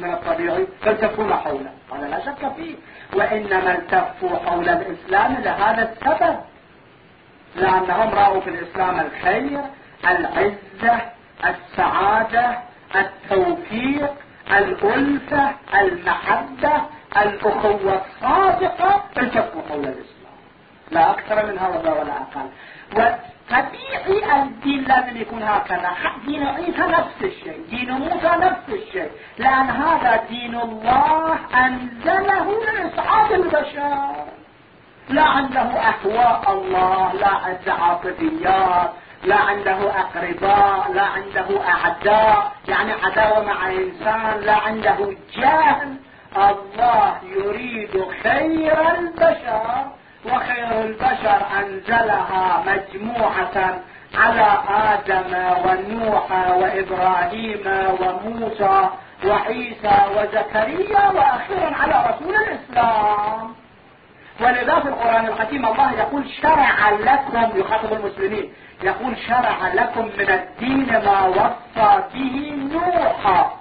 من 0.00 0.12
الطبيعي 0.12 0.66
فالتفون 0.82 1.34
حوله. 1.34 1.70
هذا 1.92 2.08
لا 2.08 2.20
شك 2.20 2.52
فيه. 2.56 2.74
وإنما 3.14 3.72
التفوا 3.74 4.38
حول 4.46 4.68
الإسلام 4.68 5.34
لهذا 5.34 5.92
السبب. 5.92 6.36
لأنهم 7.56 8.14
رأوا 8.14 8.40
في 8.40 8.50
الإسلام 8.50 9.00
الخير 9.00 9.60
العزة 10.04 11.00
السعادة 11.44 12.58
التوفيق 12.96 14.14
الألفة 14.50 15.54
المحبة 15.74 16.72
الأخوة 17.16 18.02
الصادقة 18.02 19.04
التفوا 19.18 19.62
حول 19.68 19.84
الإسلام. 19.84 20.36
لا 20.90 21.10
أكثر 21.10 21.46
من 21.46 21.58
هذا 21.58 21.92
ولا 21.92 22.12
أقل. 22.12 22.48
وطبيعي 22.92 24.42
الدين 24.42 24.84
لازم 24.84 25.16
يكون 25.16 25.42
هكذا. 25.42 25.90
دين 26.26 26.46
عيسى 26.46 26.82
نفس 26.82 27.22
الشيء 27.22 27.66
دين 27.70 27.92
موسى 27.92 28.30
نفس 28.36 28.68
الشيء. 28.68 29.10
لأن 29.38 29.70
هذا 29.70 30.24
دين 30.28 30.54
الله 30.60 31.38
أنزله 31.54 32.64
لإسعاد 32.64 33.32
البشر 33.32 34.12
لا 35.08 35.22
عنده 35.22 35.60
أهواء 35.60 36.52
الله 36.52 37.12
لا 37.12 37.28
عنده 37.28 37.72
عاطفيات 37.72 38.90
لا 39.24 39.36
عنده 39.36 39.90
أقرباء 40.00 40.92
لا 40.94 41.02
عنده 41.02 41.48
أعداء 41.68 42.52
يعني 42.68 42.92
عداوة 42.92 43.44
مع 43.44 43.70
إنسان 43.70 44.40
لا 44.40 44.56
عنده 44.56 44.96
جهل. 45.36 45.96
الله 46.36 47.16
يريد 47.22 48.04
خير 48.22 48.90
البشر 48.98 49.86
وخير 50.26 50.80
البشر 50.82 51.40
أنزلها 51.60 52.62
مجموعة 52.66 53.80
على 54.14 54.58
آدم 54.68 55.32
ونوح 55.64 56.26
وإبراهيم 56.56 57.62
وموسى 58.00 58.88
وعيسى 59.24 59.96
وزكريا 60.16 61.10
وأخيرا 61.10 61.76
على 61.80 62.10
رسول 62.10 62.34
الإسلام. 62.36 63.54
ولذا 64.40 64.80
في 64.80 64.88
القرآن 64.88 65.26
الحكيم 65.26 65.66
الله 65.66 65.92
يقول 65.92 66.24
شرع 66.42 66.90
لكم 66.90 67.58
يخاطب 67.60 67.92
المسلمين 67.92 68.52
يقول 68.82 69.16
شرع 69.18 69.68
لكم 69.74 70.04
من 70.18 70.30
الدين 70.30 70.86
ما 71.04 71.26
وصى 71.26 72.02
به 72.14 72.54
نوحا 72.72 73.52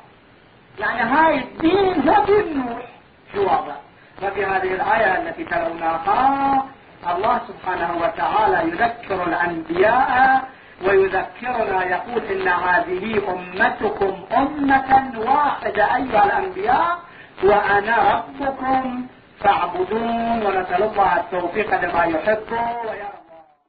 يعني 0.79 1.01
هاي 1.01 1.37
الدين 1.37 2.09
هو 2.09 2.25
دين 2.25 2.57
نوح. 2.57 2.85
في 3.31 3.39
واضح؟ 3.39 3.75
وفي 4.23 4.45
هذه 4.45 4.73
الآية 4.73 5.17
التي 5.17 5.43
تلوناها 5.43 6.65
الله 7.15 7.41
سبحانه 7.47 7.97
وتعالى 8.01 8.69
يذكر 8.71 9.23
الأنبياء 9.27 10.41
ويذكرنا 10.85 11.85
يقول 11.85 12.23
إن 12.23 12.47
هذه 12.47 13.21
أمتكم 13.33 14.25
أمة 14.37 15.11
واحدة 15.17 15.95
أيها 15.95 16.25
الأنبياء 16.25 16.99
وأنا 17.43 18.13
ربكم 18.13 19.05
فاعبدون 19.43 20.45
ونسأل 20.45 20.83
الله 20.83 21.17
التوفيق 21.17 21.75
لما 21.83 22.03
يحب 22.05 22.51
ويرضى. 22.51 23.20